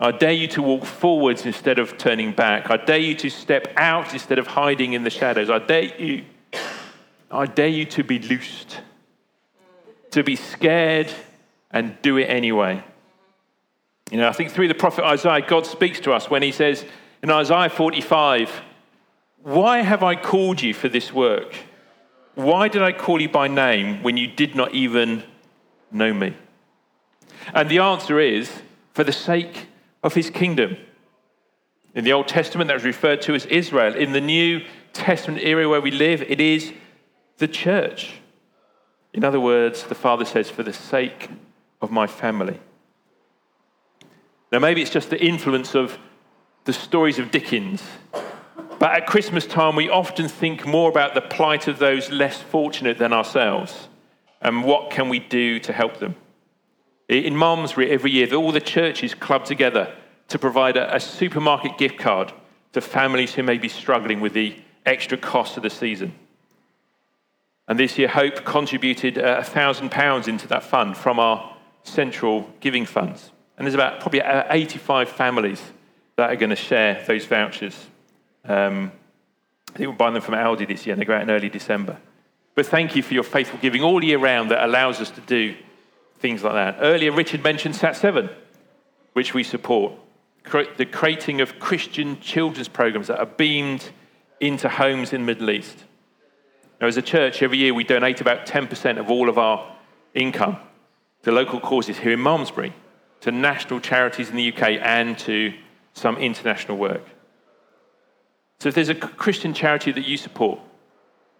I 0.00 0.10
dare 0.10 0.32
you 0.32 0.48
to 0.48 0.62
walk 0.62 0.84
forwards 0.84 1.46
instead 1.46 1.78
of 1.78 1.96
turning 1.96 2.32
back. 2.32 2.70
I 2.70 2.76
dare 2.76 2.98
you 2.98 3.14
to 3.16 3.30
step 3.30 3.72
out 3.76 4.12
instead 4.12 4.38
of 4.38 4.48
hiding 4.48 4.94
in 4.94 5.04
the 5.04 5.10
shadows. 5.10 5.48
I 5.48 5.58
dare 5.58 5.84
you, 6.00 6.24
I 7.30 7.46
dare 7.46 7.68
you 7.68 7.84
to 7.86 8.02
be 8.02 8.18
loosed, 8.18 8.80
to 10.10 10.24
be 10.24 10.34
scared 10.34 11.12
and 11.70 11.96
do 12.02 12.16
it 12.16 12.24
anyway. 12.24 12.82
You 14.10 14.18
know, 14.18 14.28
I 14.28 14.32
think 14.32 14.50
through 14.50 14.68
the 14.68 14.74
prophet 14.74 15.04
Isaiah, 15.04 15.40
God 15.40 15.66
speaks 15.66 16.00
to 16.00 16.12
us 16.12 16.28
when 16.28 16.42
he 16.42 16.52
says 16.52 16.84
in 17.22 17.30
Isaiah 17.30 17.70
45, 17.70 18.60
Why 19.42 19.78
have 19.78 20.02
I 20.02 20.16
called 20.16 20.60
you 20.60 20.74
for 20.74 20.88
this 20.88 21.12
work? 21.12 21.54
Why 22.34 22.68
did 22.68 22.82
I 22.82 22.92
call 22.92 23.20
you 23.20 23.28
by 23.28 23.48
name 23.48 24.02
when 24.02 24.16
you 24.16 24.26
did 24.26 24.54
not 24.54 24.74
even 24.74 25.22
know 25.90 26.14
me? 26.14 26.34
And 27.52 27.68
the 27.68 27.78
answer 27.78 28.18
is 28.20 28.50
for 28.92 29.04
the 29.04 29.12
sake 29.12 29.66
of 30.02 30.14
his 30.14 30.30
kingdom. 30.30 30.76
In 31.94 32.04
the 32.04 32.12
Old 32.12 32.28
Testament, 32.28 32.68
that 32.68 32.74
was 32.74 32.84
referred 32.84 33.20
to 33.22 33.34
as 33.34 33.44
Israel. 33.46 33.94
In 33.94 34.12
the 34.12 34.20
New 34.20 34.64
Testament 34.92 35.42
era 35.42 35.68
where 35.68 35.80
we 35.80 35.90
live, 35.90 36.22
it 36.22 36.40
is 36.40 36.72
the 37.36 37.48
church. 37.48 38.14
In 39.12 39.24
other 39.24 39.40
words, 39.40 39.84
the 39.84 39.94
Father 39.94 40.24
says, 40.24 40.48
for 40.48 40.62
the 40.62 40.72
sake 40.72 41.28
of 41.82 41.90
my 41.90 42.06
family. 42.06 42.58
Now, 44.50 44.58
maybe 44.58 44.80
it's 44.80 44.90
just 44.90 45.10
the 45.10 45.22
influence 45.22 45.74
of 45.74 45.98
the 46.64 46.72
stories 46.72 47.18
of 47.18 47.30
Dickens, 47.30 47.82
but 48.82 48.96
at 48.96 49.06
Christmas 49.06 49.46
time, 49.46 49.76
we 49.76 49.88
often 49.88 50.26
think 50.26 50.66
more 50.66 50.90
about 50.90 51.14
the 51.14 51.20
plight 51.20 51.68
of 51.68 51.78
those 51.78 52.10
less 52.10 52.42
fortunate 52.42 52.98
than 52.98 53.12
ourselves 53.12 53.86
and 54.40 54.64
what 54.64 54.90
can 54.90 55.08
we 55.08 55.20
do 55.20 55.60
to 55.60 55.72
help 55.72 55.98
them. 55.98 56.16
In 57.08 57.36
Malmesbury, 57.36 57.92
every 57.92 58.10
year, 58.10 58.34
all 58.34 58.50
the 58.50 58.60
churches 58.60 59.14
club 59.14 59.44
together 59.44 59.94
to 60.26 60.36
provide 60.36 60.76
a, 60.76 60.98
supermarket 60.98 61.78
gift 61.78 61.96
card 61.96 62.32
to 62.72 62.80
families 62.80 63.32
who 63.34 63.44
may 63.44 63.56
be 63.56 63.68
struggling 63.68 64.20
with 64.20 64.32
the 64.32 64.56
extra 64.84 65.16
cost 65.16 65.56
of 65.56 65.62
the 65.62 65.70
season. 65.70 66.12
And 67.68 67.78
this 67.78 67.96
year, 67.98 68.08
Hope 68.08 68.44
contributed 68.44 69.16
uh, 69.16 69.36
a 69.38 69.44
thousand 69.44 69.92
pounds 69.92 70.26
into 70.26 70.48
that 70.48 70.64
fund 70.64 70.96
from 70.96 71.20
our 71.20 71.56
central 71.84 72.50
giving 72.58 72.86
funds. 72.86 73.30
And 73.56 73.64
there's 73.64 73.76
about 73.76 74.00
probably 74.00 74.22
uh, 74.22 74.42
85 74.50 75.08
families 75.08 75.62
that 76.16 76.30
are 76.30 76.36
going 76.36 76.50
to 76.50 76.56
share 76.56 77.04
those 77.06 77.26
vouchers. 77.26 77.76
Um, 78.44 78.92
I 79.74 79.78
think 79.78 79.88
we'll 79.88 79.96
buy 79.96 80.10
them 80.10 80.22
from 80.22 80.34
Aldi 80.34 80.68
this 80.68 80.86
year, 80.86 80.92
and 80.92 81.00
they 81.00 81.06
go 81.06 81.14
out 81.14 81.22
in 81.22 81.30
early 81.30 81.48
December. 81.48 81.98
But 82.54 82.66
thank 82.66 82.94
you 82.94 83.02
for 83.02 83.14
your 83.14 83.22
faithful 83.22 83.58
giving 83.60 83.82
all 83.82 84.04
year 84.04 84.18
round 84.18 84.50
that 84.50 84.64
allows 84.64 85.00
us 85.00 85.10
to 85.12 85.20
do 85.22 85.54
things 86.18 86.44
like 86.44 86.52
that. 86.52 86.76
Earlier, 86.80 87.12
Richard 87.12 87.42
mentioned 87.42 87.74
Sat7, 87.74 88.30
which 89.14 89.32
we 89.32 89.42
support, 89.42 89.94
the 90.76 90.86
creating 90.90 91.40
of 91.40 91.58
Christian 91.58 92.20
children's 92.20 92.68
programs 92.68 93.06
that 93.06 93.18
are 93.18 93.26
beamed 93.26 93.90
into 94.40 94.68
homes 94.68 95.12
in 95.12 95.22
the 95.22 95.26
Middle 95.26 95.50
East. 95.50 95.84
Now, 96.80 96.88
as 96.88 96.96
a 96.96 97.02
church, 97.02 97.42
every 97.42 97.58
year 97.58 97.72
we 97.72 97.84
donate 97.84 98.20
about 98.20 98.44
10% 98.44 98.98
of 98.98 99.10
all 99.10 99.28
of 99.28 99.38
our 99.38 99.76
income 100.14 100.58
to 101.22 101.32
local 101.32 101.60
causes 101.60 101.96
here 101.96 102.12
in 102.12 102.20
Malmesbury, 102.20 102.72
to 103.20 103.30
national 103.30 103.80
charities 103.80 104.28
in 104.30 104.36
the 104.36 104.52
UK, 104.52 104.80
and 104.82 105.16
to 105.20 105.54
some 105.94 106.16
international 106.16 106.76
work. 106.76 107.04
So, 108.62 108.68
if 108.68 108.76
there's 108.76 108.90
a 108.90 108.94
Christian 108.94 109.54
charity 109.54 109.90
that 109.90 110.06
you 110.06 110.16
support, 110.16 110.60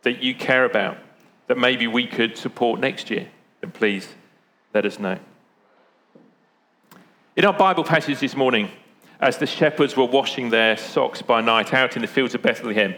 that 0.03 0.25
you 0.25 0.35
care 0.35 0.65
about, 0.65 0.99
that 1.47 1.57
maybe 1.57 1.87
we 1.87 2.05
could 2.05 2.37
support 2.37 2.81
next 2.81 3.11
year, 3.11 3.29
then 3.61 3.71
please 3.71 4.09
let 4.75 4.85
us 4.85 4.99
know. 4.99 5.17
In 7.37 7.45
our 7.45 7.53
Bible 7.53 7.85
passage 7.85 8.19
this 8.19 8.35
morning, 8.35 8.73
as 9.21 9.39
the 9.39 9.47
shepherds 9.47 9.97
were 9.97 10.05
washing 10.05 10.51
their 10.51 10.77
socks 10.77 11.23
by 11.23 11.41
night 11.41 11.73
out 11.73 11.95
in 11.95 12.03
the 12.03 12.09
fields 12.09 12.35
of 12.35 12.43
Bethlehem, 12.43 12.93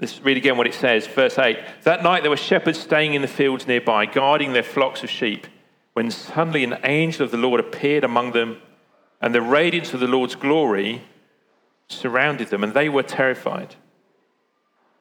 let's 0.00 0.20
read 0.22 0.36
again 0.36 0.56
what 0.56 0.66
it 0.66 0.74
says. 0.74 1.06
Verse 1.06 1.38
8 1.38 1.56
That 1.84 2.02
night 2.02 2.24
there 2.24 2.30
were 2.30 2.36
shepherds 2.36 2.80
staying 2.80 3.14
in 3.14 3.22
the 3.22 3.28
fields 3.28 3.64
nearby, 3.64 4.06
guarding 4.06 4.54
their 4.54 4.64
flocks 4.64 5.04
of 5.04 5.08
sheep, 5.08 5.46
when 5.92 6.10
suddenly 6.10 6.64
an 6.64 6.78
angel 6.82 7.26
of 7.26 7.30
the 7.30 7.36
Lord 7.36 7.60
appeared 7.60 8.02
among 8.02 8.32
them, 8.32 8.60
and 9.20 9.32
the 9.32 9.40
radiance 9.40 9.94
of 9.94 10.00
the 10.00 10.08
Lord's 10.08 10.34
glory 10.34 11.02
surrounded 11.90 12.48
them, 12.48 12.64
and 12.64 12.74
they 12.74 12.88
were 12.88 13.02
terrified. 13.02 13.76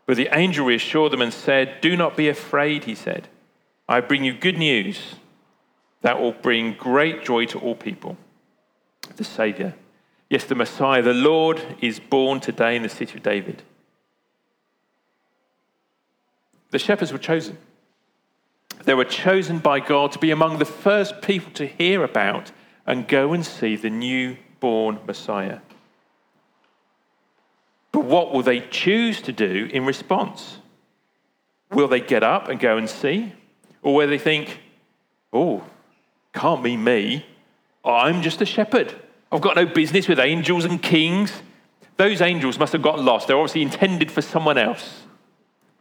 But 0.05 0.17
the 0.17 0.29
angel 0.31 0.65
reassured 0.65 1.11
them 1.11 1.21
and 1.21 1.33
said, 1.33 1.81
Do 1.81 1.95
not 1.95 2.17
be 2.17 2.29
afraid, 2.29 2.85
he 2.85 2.95
said. 2.95 3.27
I 3.87 4.01
bring 4.01 4.23
you 4.23 4.33
good 4.33 4.57
news 4.57 5.15
that 6.01 6.19
will 6.19 6.31
bring 6.31 6.73
great 6.73 7.23
joy 7.23 7.45
to 7.45 7.59
all 7.59 7.75
people. 7.75 8.17
The 9.15 9.23
Savior, 9.23 9.75
yes, 10.29 10.45
the 10.45 10.55
Messiah, 10.55 11.01
the 11.01 11.13
Lord, 11.13 11.61
is 11.81 11.99
born 11.99 12.39
today 12.39 12.75
in 12.75 12.83
the 12.83 12.89
city 12.89 13.17
of 13.17 13.23
David. 13.23 13.63
The 16.71 16.79
shepherds 16.79 17.11
were 17.11 17.19
chosen. 17.19 17.57
They 18.85 18.93
were 18.93 19.05
chosen 19.05 19.59
by 19.59 19.79
God 19.79 20.11
to 20.13 20.19
be 20.19 20.31
among 20.31 20.57
the 20.57 20.65
first 20.65 21.21
people 21.21 21.51
to 21.53 21.65
hear 21.65 22.03
about 22.03 22.51
and 22.85 23.07
go 23.07 23.33
and 23.33 23.45
see 23.45 23.75
the 23.75 23.89
newborn 23.89 24.99
Messiah. 25.05 25.59
But 27.91 28.05
what 28.05 28.31
will 28.31 28.43
they 28.43 28.61
choose 28.61 29.21
to 29.23 29.31
do 29.31 29.69
in 29.71 29.85
response? 29.85 30.57
Will 31.71 31.87
they 31.87 32.01
get 32.01 32.23
up 32.23 32.47
and 32.47 32.59
go 32.59 32.77
and 32.77 32.89
see? 32.89 33.33
Or 33.81 33.95
will 33.95 34.07
they 34.07 34.17
think, 34.17 34.59
oh, 35.33 35.63
can't 36.33 36.63
be 36.63 36.77
me. 36.77 37.25
I'm 37.83 38.21
just 38.21 38.41
a 38.41 38.45
shepherd. 38.45 38.93
I've 39.31 39.41
got 39.41 39.55
no 39.55 39.65
business 39.65 40.07
with 40.07 40.19
angels 40.19 40.65
and 40.65 40.81
kings. 40.81 41.31
Those 41.97 42.21
angels 42.21 42.57
must 42.59 42.73
have 42.73 42.81
got 42.81 42.99
lost. 42.99 43.27
They're 43.27 43.37
obviously 43.37 43.61
intended 43.61 44.11
for 44.11 44.21
someone 44.21 44.57
else. 44.57 45.03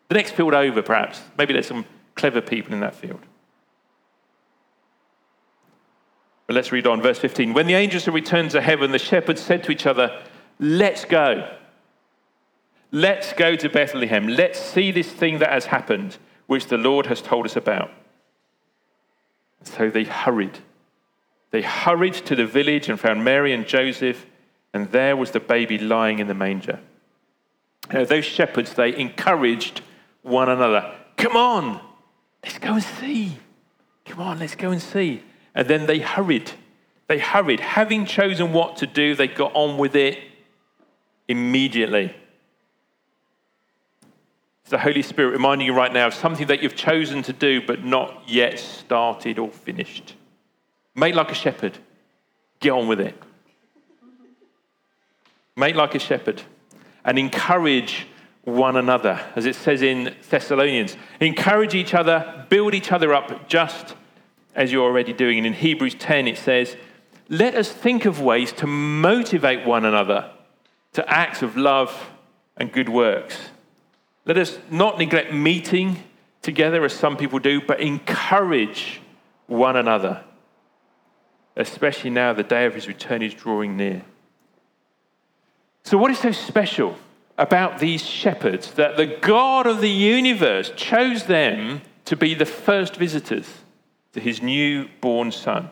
The 0.08 0.14
next 0.14 0.32
field 0.32 0.54
over, 0.54 0.82
perhaps. 0.82 1.20
Maybe 1.36 1.52
there's 1.52 1.66
some 1.66 1.84
clever 2.14 2.40
people 2.40 2.72
in 2.72 2.80
that 2.80 2.94
field. 2.94 3.20
But 6.46 6.54
let's 6.54 6.72
read 6.72 6.86
on, 6.86 7.02
verse 7.02 7.18
15. 7.18 7.52
When 7.52 7.66
the 7.66 7.74
angels 7.74 8.06
had 8.06 8.14
returned 8.14 8.52
to 8.52 8.60
heaven, 8.60 8.90
the 8.90 8.98
shepherds 8.98 9.42
said 9.42 9.62
to 9.64 9.70
each 9.70 9.86
other, 9.86 10.22
Let's 10.58 11.04
go. 11.04 11.56
Let's 12.90 13.32
go 13.32 13.54
to 13.56 13.68
Bethlehem. 13.68 14.28
Let's 14.28 14.58
see 14.58 14.90
this 14.90 15.10
thing 15.10 15.38
that 15.38 15.50
has 15.50 15.66
happened, 15.66 16.16
which 16.46 16.66
the 16.66 16.78
Lord 16.78 17.06
has 17.06 17.20
told 17.20 17.44
us 17.44 17.56
about. 17.56 17.90
So 19.62 19.90
they 19.90 20.04
hurried. 20.04 20.58
They 21.50 21.62
hurried 21.62 22.14
to 22.14 22.36
the 22.36 22.46
village 22.46 22.88
and 22.88 22.98
found 22.98 23.24
Mary 23.24 23.52
and 23.52 23.66
Joseph, 23.66 24.26
and 24.72 24.90
there 24.92 25.16
was 25.16 25.30
the 25.30 25.40
baby 25.40 25.78
lying 25.78 26.18
in 26.18 26.28
the 26.28 26.34
manger. 26.34 26.80
Now, 27.92 28.04
those 28.04 28.24
shepherds, 28.24 28.74
they 28.74 28.96
encouraged 28.96 29.80
one 30.22 30.48
another. 30.48 30.94
Come 31.16 31.36
on, 31.36 31.80
let's 32.44 32.58
go 32.58 32.74
and 32.74 32.82
see. 32.82 33.38
Come 34.04 34.20
on, 34.20 34.38
let's 34.38 34.54
go 34.54 34.70
and 34.70 34.80
see. 34.80 35.22
And 35.54 35.68
then 35.68 35.86
they 35.86 35.98
hurried. 35.98 36.52
They 37.08 37.18
hurried. 37.18 37.60
Having 37.60 38.06
chosen 38.06 38.52
what 38.52 38.76
to 38.78 38.86
do, 38.86 39.14
they 39.14 39.26
got 39.26 39.52
on 39.54 39.78
with 39.78 39.96
it 39.96 40.18
immediately. 41.26 42.14
The 44.68 44.78
Holy 44.78 45.02
Spirit 45.02 45.30
reminding 45.30 45.66
you 45.66 45.74
right 45.74 45.92
now 45.92 46.06
of 46.06 46.14
something 46.14 46.46
that 46.48 46.62
you've 46.62 46.76
chosen 46.76 47.22
to 47.22 47.32
do 47.32 47.62
but 47.66 47.84
not 47.84 48.22
yet 48.26 48.58
started 48.58 49.38
or 49.38 49.48
finished. 49.48 50.14
Make 50.94 51.14
like 51.14 51.30
a 51.30 51.34
shepherd. 51.34 51.78
Get 52.60 52.70
on 52.70 52.88
with 52.88 53.00
it. 53.00 53.14
Make 55.56 55.74
like 55.74 55.94
a 55.94 55.98
shepherd 55.98 56.42
and 57.04 57.18
encourage 57.18 58.06
one 58.44 58.76
another, 58.76 59.20
as 59.36 59.46
it 59.46 59.54
says 59.54 59.82
in 59.82 60.14
Thessalonians. 60.28 60.96
Encourage 61.20 61.74
each 61.74 61.94
other, 61.94 62.46
build 62.48 62.74
each 62.74 62.92
other 62.92 63.14
up, 63.14 63.48
just 63.48 63.94
as 64.54 64.72
you're 64.72 64.84
already 64.84 65.12
doing. 65.12 65.38
And 65.38 65.46
in 65.46 65.52
Hebrews 65.54 65.94
10, 65.94 66.28
it 66.28 66.38
says, 66.38 66.76
Let 67.28 67.54
us 67.54 67.70
think 67.70 68.04
of 68.04 68.20
ways 68.20 68.52
to 68.52 68.66
motivate 68.66 69.66
one 69.66 69.84
another 69.84 70.30
to 70.94 71.08
acts 71.08 71.42
of 71.42 71.56
love 71.56 72.10
and 72.56 72.72
good 72.72 72.88
works. 72.88 73.38
Let 74.28 74.36
us 74.36 74.58
not 74.70 74.98
neglect 74.98 75.32
meeting 75.32 76.04
together 76.42 76.84
as 76.84 76.92
some 76.92 77.16
people 77.16 77.38
do, 77.38 77.62
but 77.62 77.80
encourage 77.80 79.00
one 79.46 79.74
another, 79.74 80.22
especially 81.56 82.10
now 82.10 82.34
the 82.34 82.42
day 82.42 82.66
of 82.66 82.74
his 82.74 82.86
return 82.86 83.22
is 83.22 83.32
drawing 83.32 83.78
near. 83.78 84.02
So, 85.82 85.96
what 85.96 86.10
is 86.10 86.18
so 86.18 86.30
special 86.30 86.98
about 87.38 87.78
these 87.78 88.04
shepherds 88.04 88.72
that 88.72 88.98
the 88.98 89.06
God 89.06 89.66
of 89.66 89.80
the 89.80 89.88
universe 89.88 90.72
chose 90.76 91.24
them 91.24 91.80
to 92.04 92.14
be 92.14 92.34
the 92.34 92.44
first 92.44 92.96
visitors 92.96 93.48
to 94.12 94.20
his 94.20 94.42
newborn 94.42 95.32
son? 95.32 95.70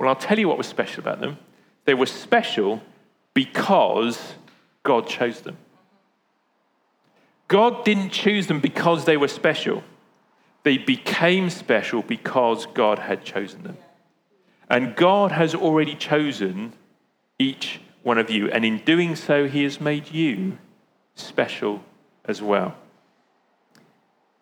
Well, 0.00 0.08
I'll 0.08 0.16
tell 0.16 0.40
you 0.40 0.48
what 0.48 0.58
was 0.58 0.66
special 0.66 1.00
about 1.00 1.20
them. 1.20 1.38
They 1.84 1.94
were 1.94 2.06
special 2.06 2.82
because 3.34 4.34
God 4.82 5.06
chose 5.06 5.42
them. 5.42 5.56
God 7.48 7.84
didn't 7.84 8.10
choose 8.10 8.46
them 8.46 8.60
because 8.60 9.04
they 9.04 9.16
were 9.16 9.28
special. 9.28 9.84
They 10.64 10.78
became 10.78 11.48
special 11.50 12.02
because 12.02 12.66
God 12.66 12.98
had 12.98 13.24
chosen 13.24 13.62
them. 13.62 13.76
And 14.68 14.96
God 14.96 15.30
has 15.32 15.54
already 15.54 15.94
chosen 15.94 16.72
each 17.38 17.80
one 18.02 18.18
of 18.18 18.30
you. 18.30 18.50
And 18.50 18.64
in 18.64 18.78
doing 18.78 19.14
so, 19.14 19.46
He 19.46 19.62
has 19.62 19.80
made 19.80 20.10
you 20.10 20.58
special 21.14 21.82
as 22.24 22.42
well. 22.42 22.74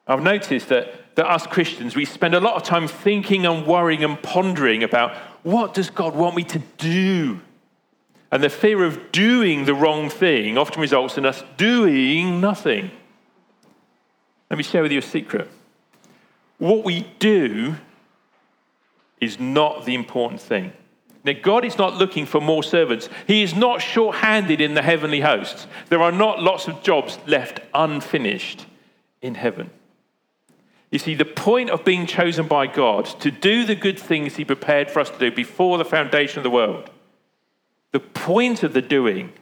I've 0.07 0.23
noticed 0.23 0.69
that, 0.69 1.17
that 1.17 1.27
us 1.27 1.47
Christians, 1.47 1.97
we 1.97 2.05
spend 2.05 2.35
a 2.35 2.41
lot 2.41 2.55
of 2.55 2.63
time 2.63 2.89
thinking 2.89 3.47
and 3.47 3.67
worrying 3.67 4.05
and 4.05 4.23
pondering 4.23 4.83
about 4.83 5.15
what 5.43 5.75
does 5.75 5.91
God 5.91 6.15
want 6.15 6.37
me 6.37 6.45
to 6.45 6.59
do? 6.79 7.41
And 8.35 8.43
the 8.43 8.51
fear 8.51 8.83
of 8.83 9.13
doing 9.13 9.65
the 9.65 9.77
wrong 9.77 10.11
thing 10.11 10.59
often 10.59 10.81
results 10.81 11.17
in 11.17 11.25
us 11.25 11.45
doing 11.57 12.41
nothing. 12.41 12.91
Let 14.51 14.57
me 14.57 14.65
share 14.65 14.83
with 14.83 14.91
you 14.91 14.99
a 14.99 15.03
secret. 15.03 15.49
What 16.59 16.85
we 16.85 17.07
do 17.21 17.77
is 19.21 19.39
not 19.39 19.85
the 19.85 19.95
important 19.95 20.41
thing. 20.41 20.73
Now, 21.23 21.35
God 21.41 21.65
is 21.65 21.79
not 21.79 21.95
looking 21.95 22.27
for 22.27 22.41
more 22.41 22.65
servants. 22.65 23.09
He 23.29 23.45
is 23.45 23.55
not 23.55 23.81
short 23.81 24.17
handed 24.17 24.61
in 24.61 24.75
the 24.75 24.83
heavenly 24.83 25.21
hosts. 25.21 25.69
There 25.89 26.03
are 26.03 26.11
not 26.11 26.43
lots 26.43 26.67
of 26.67 26.83
jobs 26.83 27.21
left 27.29 27.61
unfinished 27.73 28.67
in 29.23 29.37
heaven. 29.37 29.71
You 30.91 30.99
see, 30.99 31.15
the 31.15 31.25
point 31.25 31.71
of 31.71 31.85
being 31.85 32.05
chosen 32.05 32.49
by 32.49 32.67
God 32.67 33.05
to 33.21 33.31
do 33.31 33.65
the 33.65 33.77
good 33.77 33.99
things 33.99 34.35
He 34.35 34.45
prepared 34.45 34.91
for 34.91 34.99
us 34.99 35.11
to 35.11 35.19
do 35.21 35.31
before 35.31 35.79
the 35.79 35.85
foundation 35.85 36.41
of 36.41 36.43
the 36.43 36.51
world 36.51 36.91
the 37.95 38.01
point 38.01 38.65
of 38.65 38.73
the 38.73 38.83
doing 38.83 39.33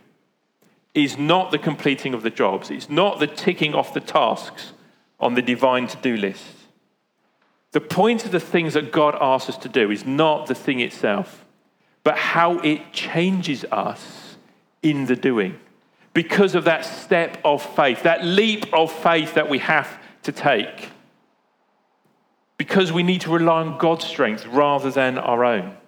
is 0.93 1.17
not 1.17 1.53
the 1.53 1.59
completing 1.59 2.13
of 2.13 2.23
the 2.23 2.29
jobs, 2.29 2.71
it's 2.71 2.91
not 2.91 3.19
the 3.19 3.27
ticking 3.27 3.75
off 3.75 3.95
the 3.95 4.01
tasks 4.01 4.75
on 5.19 5.33
the 5.33 5.41
divine 5.41 5.87
to 5.87 5.97
do 6.03 6.19
list. 6.19 6.45
The 7.71 7.81
point 7.81 8.27
of 8.27 8.31
the 8.31 8.39
things 8.39 8.75
that 8.75 8.93
God 8.93 9.17
asks 9.19 9.49
us 9.49 9.57
to 9.57 9.71
do 9.71 9.91
is 9.91 10.05
not 10.05 10.49
the 10.49 10.55
thing 10.55 10.81
itself, 10.81 11.47
but 12.05 12.19
how 12.19 12.59
it 12.59 12.93
changes 12.93 13.65
us 13.73 14.37
in 14.83 15.07
the 15.07 15.17
doing. 15.17 15.59
Because 16.13 16.55
of 16.55 16.65
that 16.65 16.85
step 16.85 17.39
of 17.47 17.63
faith, 17.75 18.03
that 18.03 18.23
leap 18.23 18.67
of 18.75 18.93
faith 18.93 19.33
that 19.33 19.49
we 19.49 19.61
have 19.61 19.99
to 20.25 20.31
take. 20.31 20.91
Because 22.59 22.93
we 22.93 23.03
need 23.03 23.23
to 23.23 23.31
rely 23.31 23.63
on 23.63 23.79
God's 23.79 24.05
strength 24.05 24.45
rather 24.45 24.91
than 24.91 25.17
our 25.17 25.43
own 25.43 25.79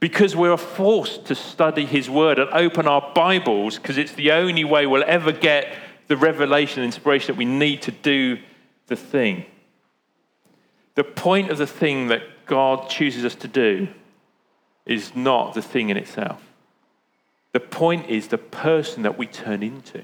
because 0.00 0.36
we're 0.36 0.56
forced 0.56 1.26
to 1.26 1.34
study 1.34 1.84
His 1.84 2.08
Word 2.08 2.38
and 2.38 2.50
open 2.50 2.86
our 2.86 3.12
Bibles 3.14 3.76
because 3.76 3.98
it's 3.98 4.12
the 4.12 4.32
only 4.32 4.64
way 4.64 4.86
we'll 4.86 5.04
ever 5.06 5.32
get 5.32 5.74
the 6.06 6.16
revelation 6.16 6.82
and 6.82 6.86
inspiration 6.86 7.34
that 7.34 7.38
we 7.38 7.44
need 7.44 7.82
to 7.82 7.90
do 7.90 8.38
the 8.86 8.96
thing. 8.96 9.44
The 10.94 11.04
point 11.04 11.50
of 11.50 11.58
the 11.58 11.66
thing 11.66 12.08
that 12.08 12.22
God 12.46 12.88
chooses 12.88 13.24
us 13.24 13.34
to 13.36 13.48
do 13.48 13.88
is 14.86 15.14
not 15.14 15.54
the 15.54 15.62
thing 15.62 15.90
in 15.90 15.96
itself. 15.96 16.42
The 17.52 17.60
point 17.60 18.08
is 18.08 18.28
the 18.28 18.38
person 18.38 19.02
that 19.02 19.18
we 19.18 19.26
turn 19.26 19.62
into. 19.62 20.02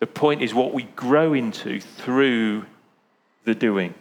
The 0.00 0.06
point 0.06 0.42
is 0.42 0.54
what 0.54 0.74
we 0.74 0.84
grow 0.84 1.32
into 1.32 1.80
through 1.80 2.66
the 3.44 3.54
doing. 3.54 3.94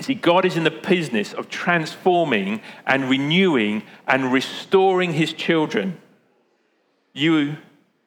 See, 0.00 0.14
God 0.14 0.44
is 0.44 0.56
in 0.56 0.64
the 0.64 0.70
business 0.70 1.32
of 1.32 1.48
transforming 1.48 2.60
and 2.86 3.10
renewing 3.10 3.82
and 4.06 4.32
restoring 4.32 5.12
his 5.12 5.32
children. 5.32 6.00
You 7.12 7.56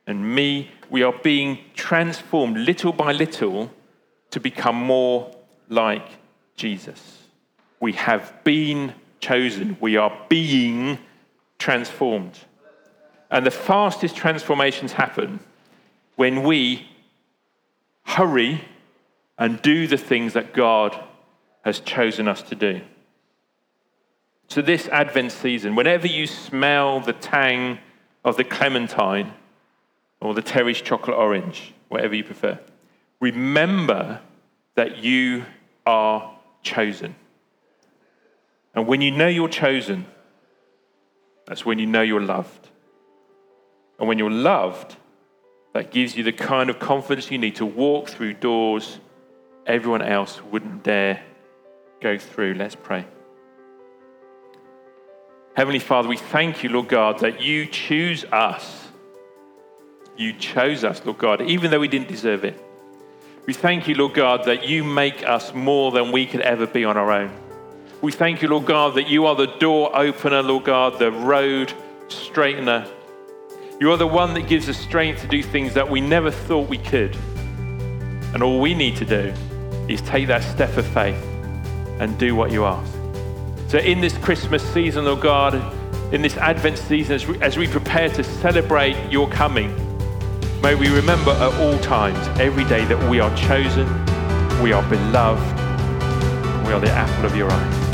and 0.08 0.36
me, 0.36 0.72
we 0.90 1.04
are 1.04 1.14
being 1.24 1.60
transformed 1.76 2.58
little 2.58 2.92
by 2.92 3.12
little 3.12 3.72
to 4.32 4.40
become 4.40 4.76
more 4.76 5.32
like 5.70 6.08
Jesus. 6.56 7.24
We 7.80 7.94
have 7.94 8.44
been 8.44 8.94
chosen, 9.20 9.78
we 9.80 9.96
are 9.98 10.16
being 10.28 11.00
transformed. 11.60 12.40
And 13.30 13.46
the 13.46 13.52
fastest 13.52 14.16
transformations 14.16 14.94
happen 14.94 15.40
when 16.16 16.44
we 16.44 16.88
hurry 18.04 18.62
and 19.38 19.62
do 19.62 19.88
the 19.88 19.98
things 19.98 20.34
that 20.34 20.54
God 20.54 21.02
has 21.66 21.82
chosen 21.82 22.30
us 22.30 22.42
to 22.44 22.56
do. 22.56 22.82
So, 24.48 24.62
this 24.62 24.88
Advent 24.88 25.32
season, 25.34 25.76
whenever 25.76 26.08
you 26.08 26.28
smell 26.28 27.02
the 27.02 27.14
tang 27.14 27.80
of 28.24 28.38
the 28.38 28.44
clementine, 28.44 29.34
or 30.26 30.34
the 30.34 30.42
Terry's 30.42 30.82
chocolate 30.82 31.18
orange, 31.18 31.74
whatever 31.90 32.16
you 32.16 32.24
prefer. 32.24 32.60
Remember 33.20 34.22
that 34.76 34.98
you 34.98 35.46
are 35.86 36.38
chosen. 36.64 37.16
And 38.74 38.88
when 38.88 39.02
you 39.02 39.12
know 39.12 39.28
you're 39.28 39.48
chosen, 39.48 40.06
that's 41.46 41.66
when 41.66 41.80
you 41.80 41.86
know 41.86 42.02
you're 42.02 42.22
loved. 42.22 42.70
And 44.00 44.08
when 44.08 44.18
you're 44.18 44.32
loved, 44.32 44.96
that 45.74 45.92
gives 45.92 46.18
you 46.18 46.24
the 46.24 46.34
kind 46.34 46.70
of 46.70 46.80
confidence 46.80 47.30
you 47.30 47.38
need 47.38 47.58
to 47.58 47.66
walk 47.66 48.10
through 48.10 48.34
doors 48.34 49.00
everyone 49.66 50.02
else 50.02 50.44
wouldn't 50.44 50.84
dare 50.84 51.24
go 52.06 52.20
through. 52.20 52.54
Let's 52.54 52.76
pray. 52.76 53.04
Heavenly 55.56 55.80
Father, 55.80 56.08
we 56.08 56.18
thank 56.18 56.62
you, 56.62 56.70
Lord 56.70 56.88
God, 56.88 57.18
that 57.22 57.42
you 57.42 57.66
choose 57.66 58.24
us. 58.26 58.90
You 60.16 60.34
chose 60.34 60.84
us, 60.84 61.04
Lord 61.04 61.18
God, 61.18 61.42
even 61.42 61.72
though 61.72 61.80
we 61.80 61.88
didn't 61.88 62.08
deserve 62.08 62.46
it. 62.46 62.64
We 63.48 63.54
thank 63.54 63.88
you, 63.88 63.96
Lord 63.96 64.14
God, 64.14 64.46
that 64.46 64.68
you 64.68 64.84
make 64.84 65.28
us 65.28 65.52
more 65.56 65.92
than 65.92 66.12
we 66.12 66.28
could 66.28 66.42
ever 66.42 66.68
be 66.68 66.86
on 66.86 66.96
our 66.96 67.12
own. 67.12 67.32
We 68.04 68.12
thank 68.12 68.44
you, 68.44 68.50
Lord 68.50 68.68
God, 68.68 68.94
that 68.96 69.08
you 69.08 69.26
are 69.26 69.36
the 69.36 69.48
door 69.58 69.90
opener, 69.98 70.44
Lord 70.44 70.66
God, 70.66 71.00
the 71.00 71.12
road 71.12 71.74
straightener. 72.08 72.88
You 73.80 73.92
are 73.92 73.98
the 73.98 74.06
one 74.06 74.36
that 74.36 74.48
gives 74.48 74.70
us 74.70 74.78
strength 74.78 75.22
to 75.22 75.28
do 75.28 75.42
things 75.42 75.74
that 75.74 75.90
we 75.90 76.02
never 76.02 76.30
thought 76.30 76.70
we 76.70 76.78
could. 76.78 77.16
And 78.34 78.44
all 78.44 78.62
we 78.62 78.76
need 78.76 78.96
to 78.98 79.06
do 79.06 79.34
is 79.88 80.04
take 80.04 80.28
that 80.28 80.44
step 80.44 80.78
of 80.78 80.86
faith 80.86 81.35
and 82.00 82.18
do 82.18 82.36
what 82.36 82.52
you 82.52 82.66
ask. 82.66 82.94
So, 83.68 83.80
in 83.80 84.02
this 84.02 84.18
Christmas 84.18 84.64
season, 84.74 85.06
Lord 85.06 85.22
God, 85.22 85.56
in 86.14 86.22
this 86.22 86.38
Advent 86.38 86.78
season, 86.78 87.16
as 87.16 87.28
we, 87.28 87.42
as 87.42 87.58
we 87.58 87.68
prepare 87.68 88.10
to 88.10 88.24
celebrate 88.24 88.96
your 89.12 89.28
coming, 89.30 89.74
may 90.62 90.76
we 90.76 90.90
remember 90.90 91.32
at 91.32 91.54
all 91.60 91.78
times, 91.80 92.18
every 92.40 92.66
day, 92.66 92.86
that 92.86 93.10
we 93.10 93.20
are 93.20 93.36
chosen, 93.36 93.88
we 94.62 94.72
are 94.72 94.88
beloved, 94.90 95.44
we 96.66 96.74
are 96.74 96.80
the 96.80 96.92
apple 96.92 97.26
of 97.26 97.36
your 97.36 97.52
eye. 97.52 97.85